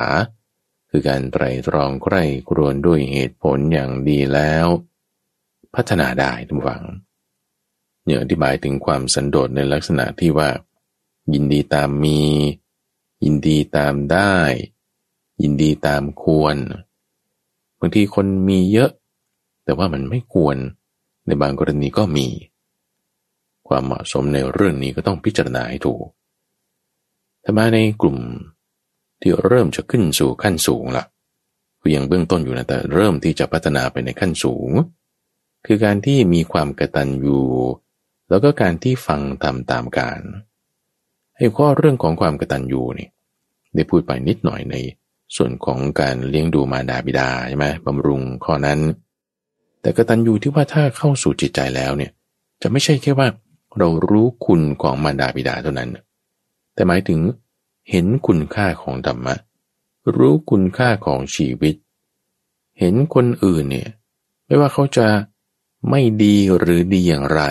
[0.90, 4.66] คือการไตรตรองใกล้ครวนด้วยเหตุผลอย่างดีแล้ว
[5.74, 6.82] พัฒนาได้ทุกฝัง
[8.05, 10.50] เนี่ยอธิบายถึงความสันโดษในลักษณะที่ว่า
[11.34, 12.20] ยินดีตามมี
[13.24, 14.36] ยินดีตามได้
[15.42, 16.57] ยินดีตามควร
[17.80, 18.90] บางทีคนมีเยอะ
[19.64, 20.57] แต่ว่ามันไม่ควร
[21.26, 22.28] ในบางกรณีก็มี
[23.68, 26.05] ความเหมาะสมในเรื่องนี้ก็ต้องพิจารณาให้ถูก
[27.45, 28.18] ถ้ามาในกลุ่ม
[29.20, 31.05] ที่เริ่มจะขึ้นสู่ขั้นสูงละ
[31.80, 34.70] ก็ยังเบื้องต้นอยู่นะแต่เริ่มที่จะพัฒนาไปในขั้นสูง
[35.66, 37.40] คือการที่มีความกระตันยู
[38.30, 40.20] แล้วก็การที่ฟังตามตามการ
[41.36, 43.09] ให้ข้อเรื่องของความกระตันยูนี่
[43.74, 44.76] ได้พูดไปนิดหน่อยใน
[45.36, 48.80] ส่วนของการเลี้ยงดูมารดาบิดาใช่ไหมบำรุงข้อนั้น
[49.80, 52.11] แต่กระตันยูที่ว่าถ้าเข้าสู่จิตใจแล้วเนี่ย
[52.62, 53.28] จะไม่ใช่แค่ว่า
[53.78, 55.90] เรารู้คุณของมารดาบิดาเท่านั้น
[56.74, 57.20] แต่หมายถึง
[57.90, 59.34] เห็นคุณค่าของธรรมะ
[60.16, 61.74] รู้คุณค่าของชีวิต
[62.78, 63.88] เห็นคนอื่นเนี่ย
[64.46, 65.06] ไม่ว่าเขาจะ
[65.90, 67.42] ไม่ดีหรือดีอย่างไร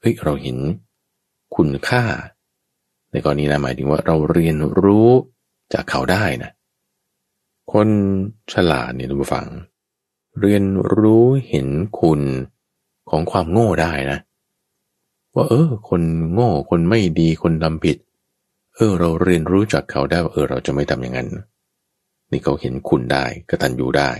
[0.00, 0.58] เฮ้ยเราเห็น
[1.56, 2.04] คุณค่า
[3.10, 5.08] ในกรณีนะหมายถึงว่าเราเรียนรู้
[5.72, 6.50] จากเขาได้นะ
[7.72, 7.88] คน
[8.52, 9.48] ฉลาดเนี่ยทุกฝัง
[10.40, 10.64] เรียน
[10.96, 11.68] รู้เห็น
[12.00, 12.20] คุณ
[13.10, 14.18] ของความโง่ได้นะ
[15.34, 16.02] ว่าเออ คน
[16.32, 21.28] โง่คนไม่ดีคนทำผิดเเออเราเรียนรู้จากเขาได้ว่าเออเราจะไม่ทำอย่างนั้น
[22.30, 24.10] นี่เขาเห็นคุณได้กระตันอยู่ได้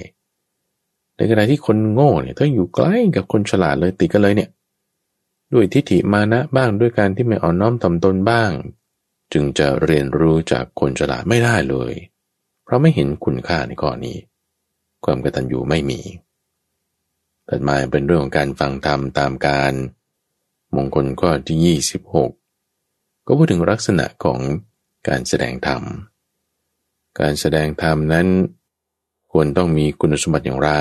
[1.16, 4.50] ในขณะที่คนโง่เนี่ยถ้าอยู่ใกล้กับคนฉลาดเลยติดกันเลยเนี่ย
[5.52, 8.50] ด้วยทิฏฐิมานะบ้างด้วยการที่ไม่อ่อนน้อมถ่อมตนบ้าง
[9.32, 11.92] จึงจะเรียนรู้จากคนฉลาดไม่ได้เลย
[12.64, 14.16] เพราะไม่เห็นคุณค่าในข้อนี้
[15.04, 16.00] ความกตัญญูไม่มี
[17.46, 19.72] แต่มาเป็นเรื่องของการฟังธรรมตามการ
[20.76, 22.39] มงคลข้อที่ 26
[23.26, 24.40] ก็พูดถึงลักษณะของ
[25.08, 25.82] การแสดงธรรม
[27.20, 28.28] การแสดงธรรมนั้น
[29.32, 30.72] ควรต้องมีคุณสมบัติอย่างไร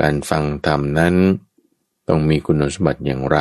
[0.00, 1.14] การฟังธรรมนั้น
[2.08, 3.40] ต้องมีคุณสมบัติอย่างไร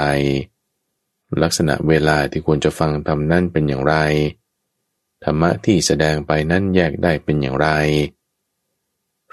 [1.44, 3.96] ลักษณะเวลาที่ควรจะฟังธรรมนั้นเป็นอย่างไร
[5.24, 7.70] ธรรมะที่แสดงไปนั้นแยกได้เป็นอย่างไร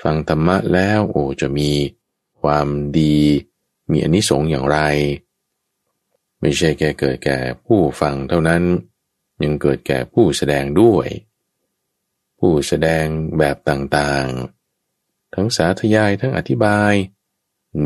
[0.02, 1.70] ฟังธรรมะแล้วโอ้จะมี
[2.40, 2.66] ความ
[2.98, 3.16] ดี
[3.90, 4.78] มีอนิสงส์อย่างไร
[6.40, 8.62] ไม่ใช่แค่เกิดแก่ผู้ฟังเท่านั้น
[9.42, 11.08] ยังเกิดแก่ผู้แสดงด้วย
[12.38, 13.06] ผู้แสดง
[13.38, 16.92] แบบต่างๆ ทั้งสาธยายทั้งอธิบาย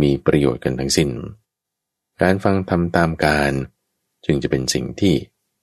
[0.03, 1.11] มีประโยชน์กันทั้งสิน้น
[2.23, 3.53] การฟังทำตามการ
[4.25, 5.15] จึงจะเป็นสิ่งที่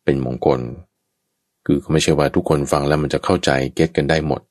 [0.03, 0.61] เป็นมงคล
[1.65, 4.41] คือไม่ใช่ว่าทุกคนฟังแล้วมันจะเข้าใจเก็ตกันได้หมด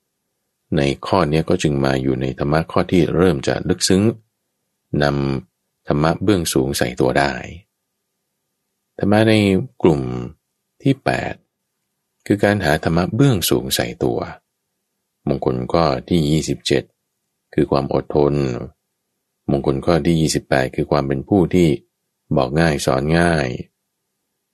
[0.77, 4.03] ในข้อนี้ก็จึงมาอยู่ในธรรมะข้อที่เริ่มจะลึกซึ้ง
[5.03, 7.33] นำธรรมะเบื้องสูงใส่ตัวได้
[8.99, 9.35] ธรรมะใน
[9.83, 10.03] กลุ่ม
[10.83, 10.95] ที่
[11.61, 14.19] 8 คือการหาธรรมะเบื้องสูงใส่ตัว
[15.29, 16.43] มงคลข้อที่
[16.99, 18.35] 27 คือความอดทน
[19.51, 21.69] มงคลข้อที่ 28 คือความเป็นผู้ที่
[22.37, 23.49] บอกง่ายสอนง่าย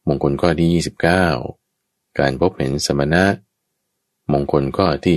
[0.09, 3.25] มงคลข้อที่ 29 การพบเห็นสมณะ
[4.33, 5.17] มงคลข้อที่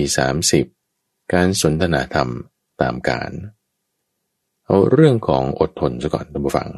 [0.64, 2.30] 30 การสนทนาธรรม
[2.80, 3.30] ตามการ
[4.66, 6.68] เอาเรื่องของอดทนซะก่อนท่านผู้ฟัง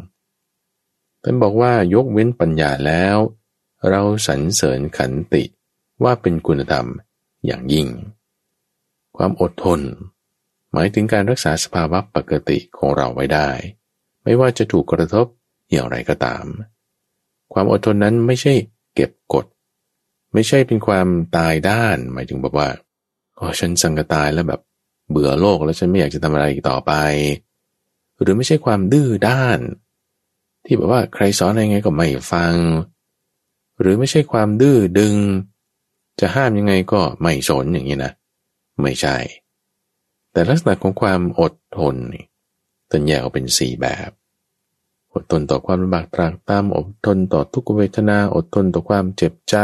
[1.23, 3.16] ท่านบอกว่ายกเว้นปัญญาแล้ว
[3.91, 5.45] เราสรรเสริญขันติ
[6.03, 6.87] ว่าเป็นคุณธรรม
[7.47, 7.89] อย่างยิ่ง
[9.16, 9.81] ความอดทน
[10.73, 13.51] หมายถึงการรักษาสภาวะปกติของเราไว้ได้
[14.23, 15.27] ไม่ว่าจะถูกกระทบ
[15.71, 16.45] อย่างไรก็ตาม
[17.53, 18.53] ความอดทนนั้นไม่ใช่
[18.95, 19.47] เก็บกด
[20.35, 21.07] ไม่ใช่เป็นความ
[21.37, 22.68] ตายด้าน หมายถึงแบบว่า
[23.39, 24.61] อ๋อฉันสังกตายแล้วแบบ
[25.11, 26.93] เบื่อโลกแล้วฉันไม่อยากจะทำอะไรอีกต่อไป
[28.21, 29.59] หรือไม่ใช่ความดื้อด้าน
[30.65, 32.55] ที่แบบว่าใครสอนอะไรไงก็ไม่ฟัง
[33.81, 35.15] หรือไม่ใช่ความดื้อดึง
[36.21, 38.13] จะห้ามยังไงก็ไม่สนอย่างนี้นะ
[38.83, 39.17] ไม่ใช่
[40.33, 41.97] แต่ลักษณะของความอดทน
[42.91, 44.11] ตันแยกออกเป็นสี่แบบ
[45.15, 49.57] อดทนต่อความลำบากตรากตามอดทนต่อทุกขเวทนา อดทนต่อความเจ็บใจ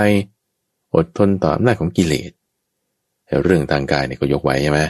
[0.96, 2.30] อดทนต่ออำนาจของกิเลส
[3.44, 4.80] เรื่องทางกายเนี่ยก็ยกไว้ใช่ไหม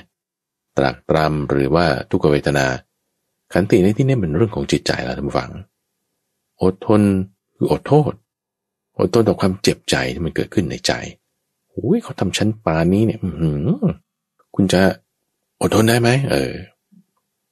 [0.77, 2.67] ตรากตรำหรือว่าทุกขเวทนา
[3.53, 5.51] ขันติในที่นี้เป็นเรื่องของจิตใจแล้วท่านผู้ฟัง
[6.63, 7.03] อดทน
[7.57, 8.13] คืออดโทษ
[8.99, 10.93] อดทนต่อความเจ็บใจที่มันเกิดขึ้นในใจ
[11.71, 13.31] โอ้ยเขาทำชั้นปานี้เนี่ยอื
[14.55, 14.81] คุณจะ
[15.61, 16.53] อดทนได้ไหมเออ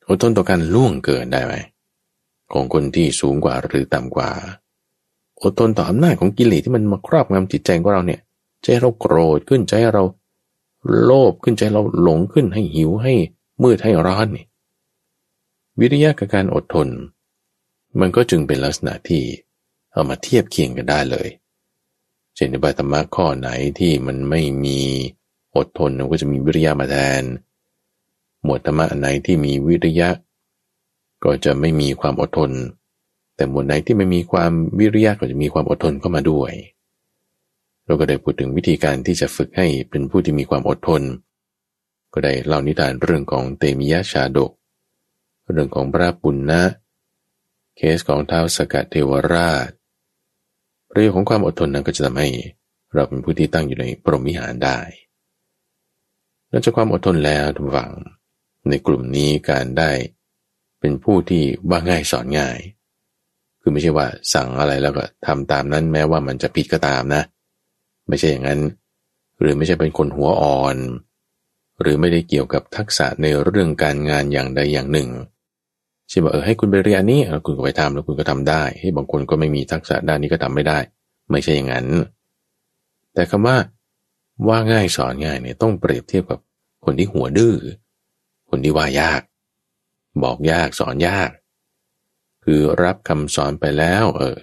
[0.09, 1.55] อดทนต่อการล่วงเกินได้ไหม
[2.53, 4.31] ของคนที่สูงกว่าหรือต่ำกว่า
[5.43, 8.21] อดทนต่ออำนาจของกิเลสที่มันมาครอบงำจิตใจของเราเนี่ย
[8.63, 10.03] ใจเราโกรธขึ้นใจเรา
[11.03, 13.13] โลภขึ้นใจเราหลงขึ้นให้หิวให้
[13.63, 14.47] มืดให้ร้อนนี่
[15.81, 16.89] วิริยะกับการอดทน
[18.01, 19.23] มันก็จึงเป็นลักษณะที่
[19.93, 21.29] เอามาเทียบเคียงกันได้เลย
[22.35, 24.79] เช่นในบาธรรมะข้อไหนที่มันไม่มี
[25.57, 27.23] อดทนก็จะมีวิริยะมาแทน
[28.43, 30.11] หมวดธรรมะอันไหนที่มีวิริยะ
[31.25, 32.51] ก็จะไม่มีความอดทน
[33.37, 36.53] แต่หมวดไหนที่ไม่มีความวิริยะก็จะมีความอดทนเข้ามาด้วย
[37.85, 41.03] เราก็ได้พูดถึงวิธีการที่จะฝึกให้เป็นผู้ที่มีความอดทน
[42.13, 44.51] ก็ได้เล่านิทานเรื่องของเตมิยะชาดก
[45.51, 46.63] เรื่องของพระปุณณะ
[47.77, 49.71] เคสของเท้าสกัดเทวราช
[50.91, 52.29] ประโยชน์ของความอดทนนั้นก็จะทำให้
[52.95, 54.79] เราเป็นผู้ที่ตั้งอยู่ในปรมิหารได้
[56.51, 57.93] นอกจากความอดทนแล้วทุกฝัง
[58.69, 59.91] ในกลุ่มนี้การได้
[60.81, 62.59] เป็นผู้ที่ว่าง่ายสอนง่าย
[63.61, 67.23] คือไม่ใช่ว่าสั่งอะไรแล้วก็ทำตามนั้นแม้ว่ามันจะผิดก็ตามนะ
[68.09, 68.61] ไม่ใช่อย่างนั้น
[69.41, 70.77] หรือไม่ใช่เป็นคนหัวอ่อน
[71.81, 75.09] หรือไม่ได้เกี่ยวกับทักษะในเรื่องการงานอย่างใดอย่างหนึ่ง
[76.09, 80.79] ใช่ไหมเออให้คุณไปเรียนนี้คุณก็ไปทำแล้วคุณก็ทำได้ ให้บางคนก็ไม่มีทักษะด้านนี้ก็ทำไม่ได้
[81.31, 81.87] ไม่ใช่อย่างนั้น
[83.15, 83.57] แต่คำว่า
[84.49, 86.41] ว่าง่ายสอนง่ายเนี่ยต้องเปรียบเทียบกับ
[86.85, 87.55] คนที่หัวดื้อ
[88.51, 89.21] คนที่ว่ายาก
[90.23, 91.31] บอกยากสอนยาก
[92.45, 94.37] คือรับคำสอนไปแล้ว เออ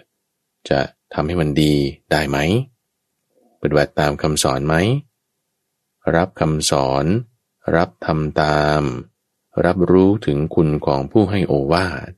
[0.70, 0.80] จะ
[1.14, 1.74] ทำให้มันดี
[2.12, 2.38] ได้ไหม
[3.62, 4.76] ปฏิบัติตามคำสอนไหม
[6.16, 7.05] รับคำสอน
[7.76, 8.82] รับทำตาม
[9.66, 12.10] รับรู้ถึงคุณของผู้ให้โอวาท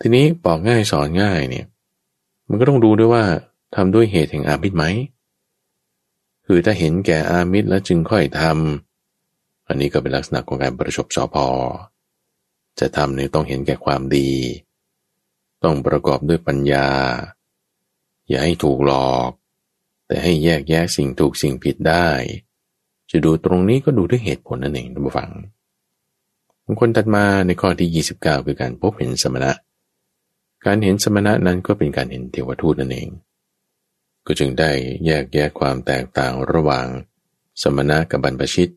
[0.00, 1.66] ทีนี้บอกง่ายสอนง่ายเนี่ย
[2.48, 3.24] มันก็ต้องดูด้วยว่า
[3.74, 4.84] ทำด้วยเหตุแห่งอามิตรไหม
[6.46, 11.46] คือถ้าเห็นแก่อามิตรแล้วจึงค่อยทำอันนี้ก็เป็นลักษณะของการประชบสอพอ
[12.80, 14.30] จะทำเนี่ยต้องเห็นแก่ความดี
[15.64, 16.88] ต้องประกอบด้วยปัญญา
[18.28, 19.30] อย่าให้ถูกหลอก
[20.06, 22.08] แต่ให้แยกแยะสิ่งถูกสิ่งผิดได้
[23.10, 25.14] จะดูตรงนี้ก็ดูด้วยเหตุผลนั่นเองท่านผู้
[26.72, 29.52] งคนตัดมาในข้อที่ 29 คือการพบเห็นสมณะ
[30.66, 33.08] การเห็นสมณะนั้นก็เป็นการเห็นเทวทูตนั่นเอง
[34.26, 34.70] ก็จึงได้
[35.04, 36.86] แยกแยะความแตกต่างระหว่าง
[37.62, 38.72] สมณะกับบรรพชิต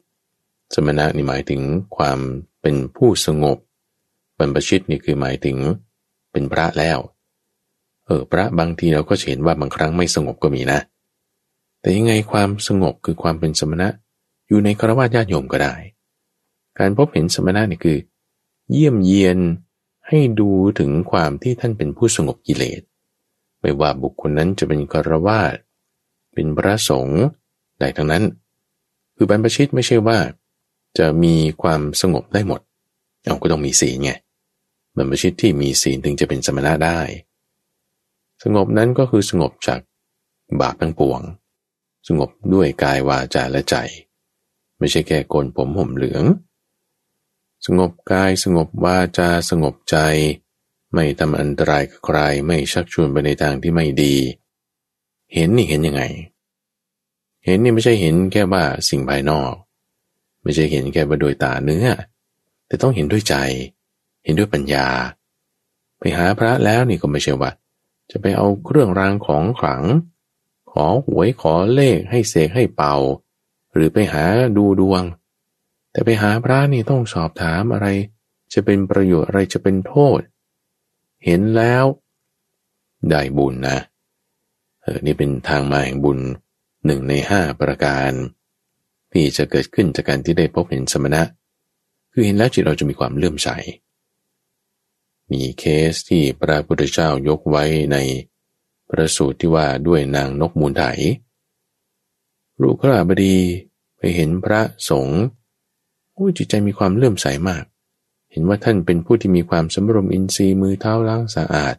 [0.76, 1.62] สมณะนี่หมายถึง
[1.98, 2.20] ความ
[2.62, 3.58] เป็นผู้สงบ
[4.40, 5.58] บรรพชิตนี่คือหมายถึง
[6.32, 7.00] เป็นพระแล้ว
[8.06, 10.80] เออพระบางทีเราก็เห็นว่าบางครั้งไม่สงบก็มีนะ
[11.82, 13.88] แต่ยังไงความสงบคือความเป็นสมณะ
[14.48, 15.76] อยู่ในครวญญาติโยมก็ได้
[16.80, 17.98] การพบเห็นสมณะนี่คือ
[18.72, 19.38] เยี่ยมเยียน
[20.08, 20.50] ให้ดู
[20.80, 22.82] ถึงความที่ท่านเป็นผู้สงบกิเลส
[23.60, 25.56] ไม่ว่าบุคคลนั้นจะเป็นกรวาด
[26.34, 27.22] เป็นพระสงฆ์
[27.80, 28.24] ใดทั้งนั้น
[29.16, 30.20] คือบรรพชิตไม่ใช่ว่า
[30.98, 32.62] จะมีความสงบได้หมด
[33.24, 34.12] เอาก็ต้องมีศีลไง
[34.96, 37.00] บรรพชิตที่มีศีลถึงจะเป็นสมณะได้
[38.44, 39.80] สงบนั้นก็คือสงบจาก
[40.62, 41.22] บาปทั้งปวง
[42.08, 43.76] สงบด้วยกายวาจาและใจ
[44.80, 46.24] ไม่ใช่แค่โกนผมห่มเหลือง
[47.66, 49.98] สงบกายสงบวาจาสงบใจ
[50.94, 54.16] ไม่ทำอันตรายกับใครไม่ชักชวนไปในทางที่ไม่ดี
[55.34, 56.04] เห็นนี่เห็นยังไง
[57.46, 59.54] เห็นนี่ไม่ใช่เห็นแค่ว่าสิ่งภายนอก
[60.44, 61.88] ไม่ใช่เห็นแค่ว่าโดยตาเนื้อ
[62.68, 63.36] แต่ต้องเห็นด้วยใจ
[64.24, 64.88] เห็นด้วยปัญญา
[66.00, 67.52] ไปหาพระแล้วนี่ก็ไม่ใช่ว่า
[68.12, 69.84] จะไปเอาเครื่องรางของขลัง
[70.72, 72.96] ขอหวยขอเลขให้เสกให้เป่า
[73.74, 74.26] หรือไปหา
[74.58, 75.04] ดูดวง
[75.94, 77.88] แต่ไปหาพระนี่ต้องสอบถามอะไร
[78.54, 80.20] จะเป็นประโยชน์อะไรจะเป็นโทษ
[81.26, 81.86] เห็นแล้ว
[83.10, 83.78] ได้บุญนะ
[84.82, 86.20] เออนี่เป็นทางมาแห่งบุญ
[86.86, 88.12] หนึ่งในห้าประการ
[89.12, 91.22] ที่จะเกิดขึ้นจากการที่ได้พบเห็นสมณะ
[92.12, 93.50] คือเห็นแล้วจิตเราจะมีความเลื่อมใส
[95.32, 97.98] มีเคสที่พระพุทธเจ้ายกไว้ใน
[98.90, 100.84] ประสูตรที่ว่าด้วยนางนกมูลไถ
[102.62, 103.38] ลูกขราบดี
[103.98, 105.22] ไปเห็นพระสงฆ์
[106.14, 107.64] โอ้จิตใจมีความเลื่อมใสมาก
[108.32, 111.76] เห็นว่าท่านเป็นผู้ที่มีความสมรมอินทรีย์มือเท้าล้างสะอาด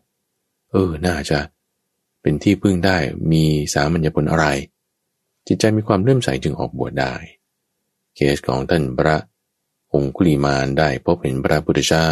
[0.70, 1.41] เออ น่าจะ
[2.22, 2.97] เป็นที่พึ่งได้
[3.32, 4.47] มีสามัญญผลอะไร
[5.47, 7.14] จิตใจมีความเลื่อมใสจึงออกบวชได้
[8.14, 9.16] เคสของท่านพระ
[9.93, 12.11] องคุลีมานได้พบเห็นพระพุทธเจ้า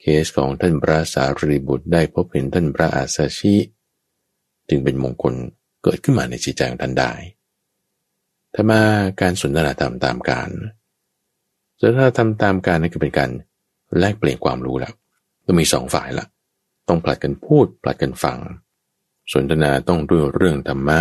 [0.00, 3.54] เคสของท่านพระสารีบุตรได้พบเห็นท่านพระอาสาชิ
[4.68, 5.34] จึงเป็นมงคล
[5.82, 7.12] เกิดขึ้นมาในจิตใจของท่านได้
[8.54, 8.82] ถ้ามา
[9.20, 10.50] การสนทนาธรรมตามการ
[11.84, 13.30] สนทนาธรรมตามการนั่นคือเป็นการ
[13.98, 14.92] แลกเปลี่ยนความรู้แล้ว
[15.46, 16.26] ต้องมีสองฝ่ายละ
[16.88, 18.38] ต้องผลัดกันพูดผลัดกันฟัง
[19.32, 20.98] สนทนาต้องด้วยเรื่องธรรมะ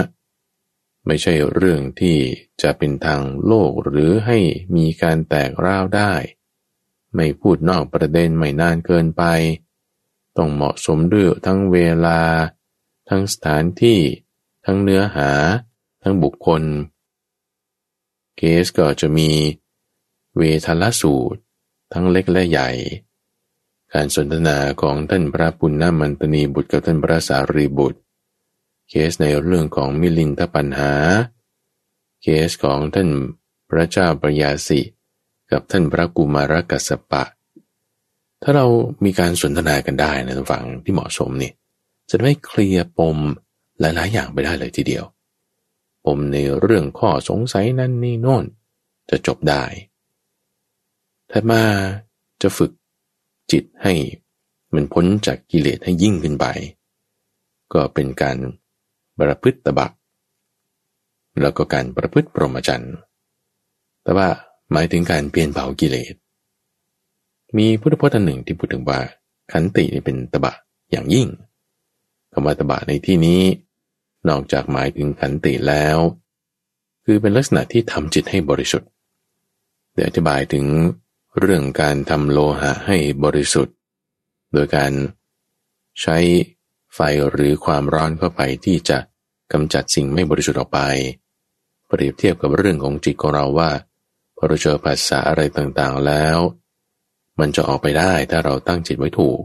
[1.05, 2.17] ไม่ใช่เรื่องที่
[2.61, 4.37] จะเป็นทางโลกหรือให้
[4.75, 6.13] มีการแตกร้าวได้
[7.15, 9.23] ไม่พูดนอกประเด็นไม่นานเกินไป
[10.37, 12.19] ต้องเหมาะสมด้วยทั้งเวลา
[13.09, 13.99] ทั้งสถานที่
[14.65, 15.31] ทั้งเนื้อหา
[16.03, 16.63] ทั้งบุคคล
[18.37, 19.29] เคสก็จะมี
[20.37, 21.41] เวทลสูตร
[21.93, 22.69] ทั้งเล็กและใหญ่
[23.93, 27.99] การสนทนาของท่านพระปุณณมันตนีบุตรกับท่านพระสารีบุตร
[28.89, 30.93] เคสในเรื่องของมิลินทปัญหา
[32.21, 33.09] เคสของท่าน
[33.69, 34.81] พระเจ้าปรยาสิ
[35.51, 37.23] กับท่านพระกุมารกัสปะ
[38.41, 38.65] ถ้าเรา
[39.03, 41.51] มีการสนทนากันได้นะทุกฝังที่เหมาะสมนี่
[42.09, 43.17] จะไม่เคลียร์ปม
[43.79, 45.05] หลายๆอย่างไปได้เลยทีเดียว
[46.05, 48.45] ปมในเรื่องข้อสงสัยนั่นนี่โน่น
[49.09, 49.63] จะจบได้
[51.31, 51.63] ถ้ามา
[52.41, 52.71] จะฝึก
[53.51, 53.93] จิตให้
[54.73, 56.45] มันพ้นจากกิเลสให้ยิ่งขึ้นไป
[57.73, 58.37] ก็เป็นการ
[59.19, 59.87] ประพฤติตบะ
[61.41, 62.95] แล้วก็การประพฤติปรมจันทร์
[64.03, 64.27] แต่ว่า
[64.71, 66.15] หมายถึงการเปลี่ยนเผากิเลส
[67.57, 68.99] มีพุทธพจน์หนึ่งที่พูดถึงว่า
[69.51, 70.53] ขันติเป็นตบะ
[70.91, 71.27] อย่างยิ่ง
[72.31, 73.41] คำว่าตบะในที่นี้
[74.29, 75.97] นอกจากหมายถึงขันติแล้ว
[77.05, 78.89] คือเป็นลักษณะที่ทำจิตให้บริสุทธิ์
[79.95, 80.65] เดี๋ยวอธิบายถึง
[81.39, 83.75] เรื่องการทำโลหะให้บริสุทธิ์
[84.53, 84.91] โดยการ
[86.01, 86.17] ใช้
[86.93, 86.99] ไฟ
[87.31, 88.97] หรือความร้อนเข้าไปที่จะ
[89.53, 90.79] กำจัดสิ่งไม่บริสุทธิ์ออกไป
[91.87, 93.69] เปรียบเทียบกับเรื่องของจิตของเราว่า
[94.35, 96.37] พอเราเจอภาษาอะไรต่างๆแล้ว
[97.39, 99.39] มันจะออกไปได้ถ้าเราตั้งจิตไว้ถูก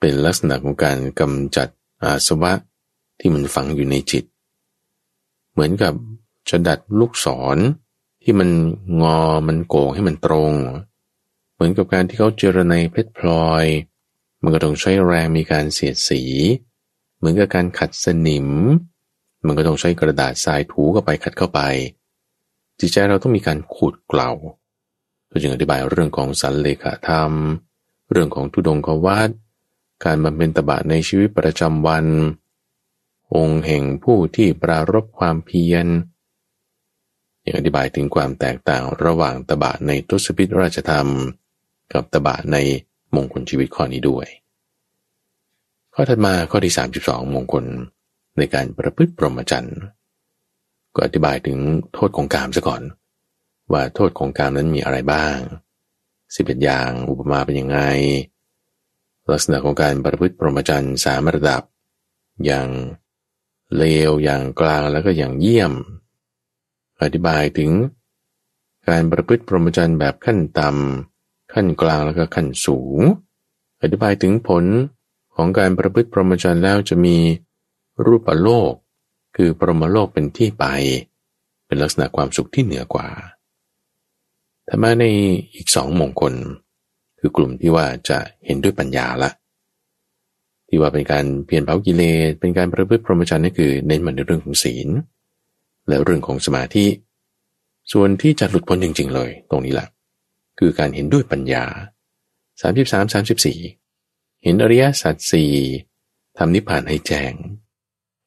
[0.00, 1.68] เป็นลักษณะของการกำจัด
[2.02, 2.52] อาสวะ
[3.20, 4.24] ที่มันฝังอยู่ในจิต
[5.52, 5.94] เหมือนกับ
[6.50, 7.58] จะดัดลูกศร
[8.22, 8.48] ที่มัน
[9.00, 10.52] งอมันโก่งให้มันตรง
[11.54, 13.64] เหมือนกับการที่เขาเจรในเพชรพลอย
[14.42, 16.22] มันก็ต้องใช้แรงมีการเสียดสี
[17.16, 18.48] เหมือนกับการขัดสนิม
[19.46, 21.60] มันก็ต้องใช้กระดาษทรายถูเข้าไปขัดเข้าไป
[22.80, 24.30] จิตใจเราต้องมีการขูดเกลา
[25.28, 27.32] เราจึงอธิบายเรื่องของสันเลขาธรรม
[28.10, 29.30] เรื่องของทุดงควัต
[30.04, 32.06] การบำเพ็ญตบะในชีวิตประจำวัน
[33.34, 35.86] องค์แห่งผู้ที่ปรารบความเพียร
[37.44, 41.08] ยังอธิบายถึงความแตกต่างระหว่างตบะในทุสพิธราชธรรม
[41.92, 42.56] กับตบะใน
[43.14, 44.26] มงคลชีวิตข้อนี้ด้วย
[45.94, 46.74] ข้อถัดมาข้อที่
[47.04, 47.64] 32 มงคล
[48.38, 49.78] ในการประพฤติปรมจันทร์
[50.94, 51.58] ก็อธิบายถึง
[51.92, 52.82] โทษของกามซะก่อน
[53.72, 55.36] ว่าโทษของกามนั้นมีอะไรบ้าง
[56.36, 57.78] สิบเอ็ดอย่างอุปมาเป็นยังไง
[59.32, 61.62] ลักษณะของการประพฤติปรมจันทร์สามระดับ
[62.44, 62.68] อย่าง
[63.76, 65.72] เลวอย่างกลางแล้วก็อย่างเยี่ยม
[67.02, 67.70] อธิบายถึง
[68.88, 71.13] การประพฤติปรมจันทร์แบบขั้นต่ำ
[71.52, 72.98] ขั้นกลางแล้วก็ขั้นสูง
[73.82, 74.64] อธิบายถึงผล
[75.34, 77.16] ของการประพฤติปรหมจันทร์แล้วจะมี
[78.06, 78.72] รูปโลก
[79.36, 80.64] คือปรหมโลกเป็นที่ไป
[81.66, 83.08] ไป เป็นลักษณะความสุขที่เหนือกว่า
[84.68, 85.04] ธรรมะใน
[85.54, 86.34] อีกสองมงคล
[87.18, 89.30] คือกลุ่มที่ว่าจะเห็นด้วยปัญญาละ
[90.68, 94.88] ที่ว่าเป็นการเปลี่ยนเผากิเลสเป็นการประพฤติพรหมจรรย์นั่นคือเน้นมันในเรื่องของศีล
[95.88, 96.86] และเรื่องของสมาธิ
[97.92, 99.88] ส่วนที่จะหลุดพ้นจริง ๆ เลย ตรงนี้แหละ
[100.58, 101.64] คือการเห็นด้วยปัญญา
[102.62, 103.12] 33
[103.72, 105.52] 34 เห็นอริยสัจสี่
[106.38, 107.32] ทำนิพพานให้แจ้ง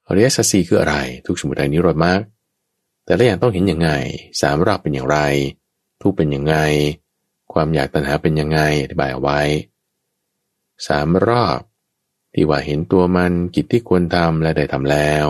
[0.08, 2.22] อริยสัจสี่คืออะไร ทุกสมุทัยนิโรธมาก
[3.04, 3.92] แต่ละอย่างต้องเห็นอย่างไง
[4.42, 5.20] สามรอบเป็นอย่างไร
[6.02, 6.56] ทุกเป็นอย่างไง
[7.54, 9.42] ความอยากตัณหาเป็นยังไง อธิบายเอาไว้
[10.88, 11.60] สามรอบ
[12.34, 15.28] ที่ว่าเห็นตัวมันกิจที่ควรทำและได้ทำแล้ว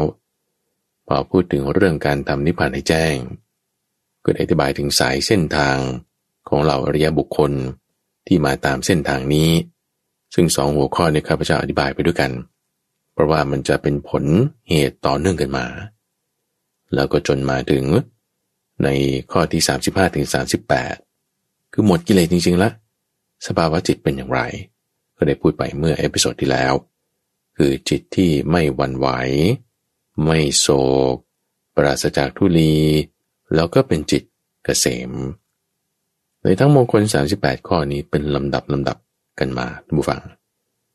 [1.07, 3.15] พอพูดถึงเรื่องการทำนิพพานให้แจ้ง
[4.23, 5.77] ก็อธิบายถึงสายเส้นทาง
[6.49, 7.51] ของเหล่าอริยบุคคล
[8.27, 9.49] ที่มาตามเส้นทางนี้
[10.33, 12.31] ซึ่งสองหัวข้อนี้ข้าพเจ้าอธิบายไปด้วยกัน
[13.13, 14.23] เพราะว่ามันจะเป็นผล
[14.69, 15.65] เหตุต่อเนื่องกันมา
[16.93, 17.83] แล้วก็จนมาถึง
[18.83, 18.89] ใน
[19.31, 20.25] ข้อที่ 35ถึง
[20.95, 22.73] 38 คือหมดกิเลสจริงๆแล้ว
[23.47, 24.41] สภาวะจิตเป็นอย่างไร
[25.15, 26.73] ก็ได้พูดไปเมื่อ episode ที่แล้ว
[27.57, 29.07] คือจิตที่ไม่หวั่นไหว
[30.25, 30.67] ไม่โศ
[31.13, 31.15] ก
[31.75, 32.75] ปราศจากธุลี
[33.55, 34.23] แล้วก็เป็นจิต
[34.65, 35.11] เกษม
[36.47, 37.01] ในทั้งมงคล
[37.35, 38.97] 38 ข้อนี้เป็นลำดับลำดับ
[39.39, 40.21] กันมาท่านผู้ฟัง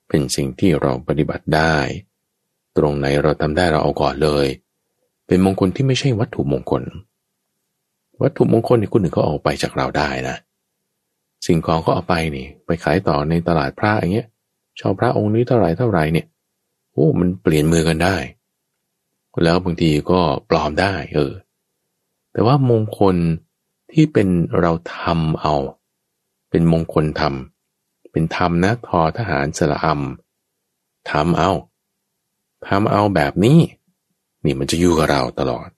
[0.08, 1.76] เป็นสิ่งที่เราปฏิบัติได้
[2.76, 4.46] ตรงไหนเราทำได้เราเอาก่อนเลย
[5.26, 6.82] เป็นมงคลที่ไม่ใช่วัตถุมงคล
[8.22, 10.36] วัตถุมงคลที่คนหนึ่งเขาเอาไปจากเราได้นะ
[11.46, 14.28] สิ่งของก็เอาไปนี่ ไปขายต่อในตลาดพระอย่างเงี้ย
[14.80, 16.26] ชอบพระองค์นี้เท่าไหร่เท่าไหร่เนี่ย
[16.92, 18.16] โอ้มันเปลี่ยนมือกันได้
[19.44, 21.32] แล้วบางทีก็ปลอมได้ เออ
[22.32, 23.16] แต่ว่ามงคล
[23.92, 24.28] ที่เป็น
[24.60, 25.54] เราทำเอา
[26.50, 27.34] เป็นมงคลธรรม
[28.12, 31.52] เป็นธรรมนะทอทหารสละอำทำเอา
[32.66, 33.60] ทำเอาแบบนี้
[34.44, 35.68] นี่มันจะอยู่กับเราตลอด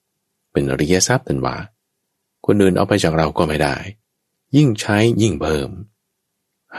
[0.51, 1.55] เป็นอริยทรัพย์ตันวา
[2.45, 3.75] คนอื่นเอาไปจากเราก็ไม่ได้
[4.55, 5.69] ยิ่งใช้ยิ่งเพิ่ม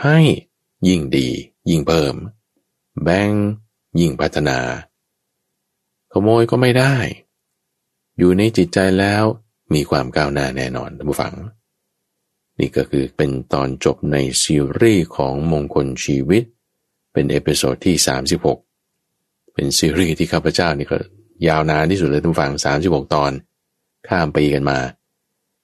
[0.01, 0.19] ให้
[0.87, 1.29] ยิ่งดี
[1.69, 2.15] ยิ่งเพิ่ม
[3.03, 3.31] แบ่ง
[3.99, 4.59] ยิ่งพัฒนา
[6.11, 6.95] ขโมยก็ไม่ได้
[8.17, 9.23] อยู่ในจิตใจแล้ว
[9.73, 11.33] มีความก้าวหน้าแน่นอนท่านผู้ฟัง
[12.59, 16.43] นี่ก็คือเป็นตอนจบในซีรีส์ของมงคลชีวิต
[17.13, 17.95] เป็น episode ที่
[18.75, 20.97] 36 เป็นซีรีส์ที่ข้าพเจ้านี่ก็
[21.47, 22.51] ยาวนานที่สุดเลยท่านผู้ฟัง
[22.83, 23.31] 36 ตอน
[24.07, 24.79] ข้ามปีกันมา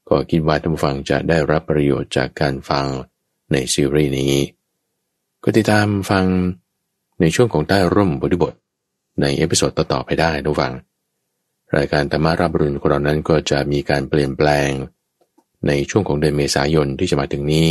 [0.09, 2.85] ก็คิดว่าท่านผู้ฟังจะได้รับประโยชน์จากการฟัง
[3.51, 4.33] ในซีรีส์นี้
[5.43, 6.25] ก็ติดตามฟัง
[7.21, 8.53] ในช่วงของใต้ร่มโพธิบท
[9.21, 10.73] ใน episode ต่อๆไปได้ท่านผู้ฟัง
[11.75, 14.69] รายการธรรมะรับอรุณของเรานั้นก็จะมีการเปลี่ยนแปลง
[15.67, 17.67] ในช่วงของเดือนเมษายนที่จะมาถึงนี้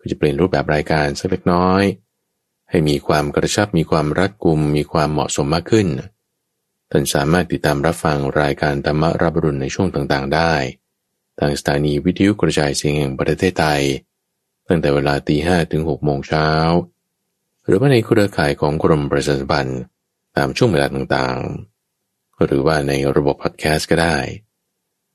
[0.00, 1.82] ก็จะเปลี่ยนรูปแบบรายการสักเล็กน้อย
[2.70, 5.88] ให้มีความกระชับมีความรัดกุม มีความเหมาะสมมากขึ้น
[6.90, 10.54] ท่านสามารถติดตามรับฟังรายการธรรมะรับอรุณในช่วงต่างๆ ได้
[11.38, 13.82] ทางสถานีวิทยุกระจายเสียงแห่งประเทศไทย
[14.68, 16.48] ตั้งแต่เวลาตีห้ถึงหกโมงเช้า
[17.66, 19.80] หรือว่าในเครือข่ายของกรมประชาสัมพันธ์
[20.36, 21.73] ตามช่วงเวลาต่างๆ
[22.44, 24.18] หรือว่าในระบบพอดแคสต์ก็ได้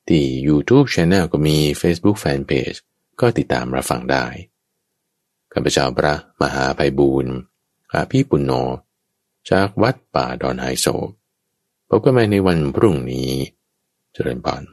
[0.07, 2.79] ที่ YouTube Channel ก็มี Facebook Fanpage
[3.21, 4.25] ก็ติดตามรับฟังได้
[5.53, 7.33] ข้าพเจ้าพระมหาภัยบูรณ์
[7.91, 8.51] อาพี่ปุณโญ
[9.49, 10.87] จากวัดป่าดอนไฮโซ
[11.89, 13.31] พบกันใหม่ในวันพรุ่งนี้
[14.13, 14.63] เจริญพร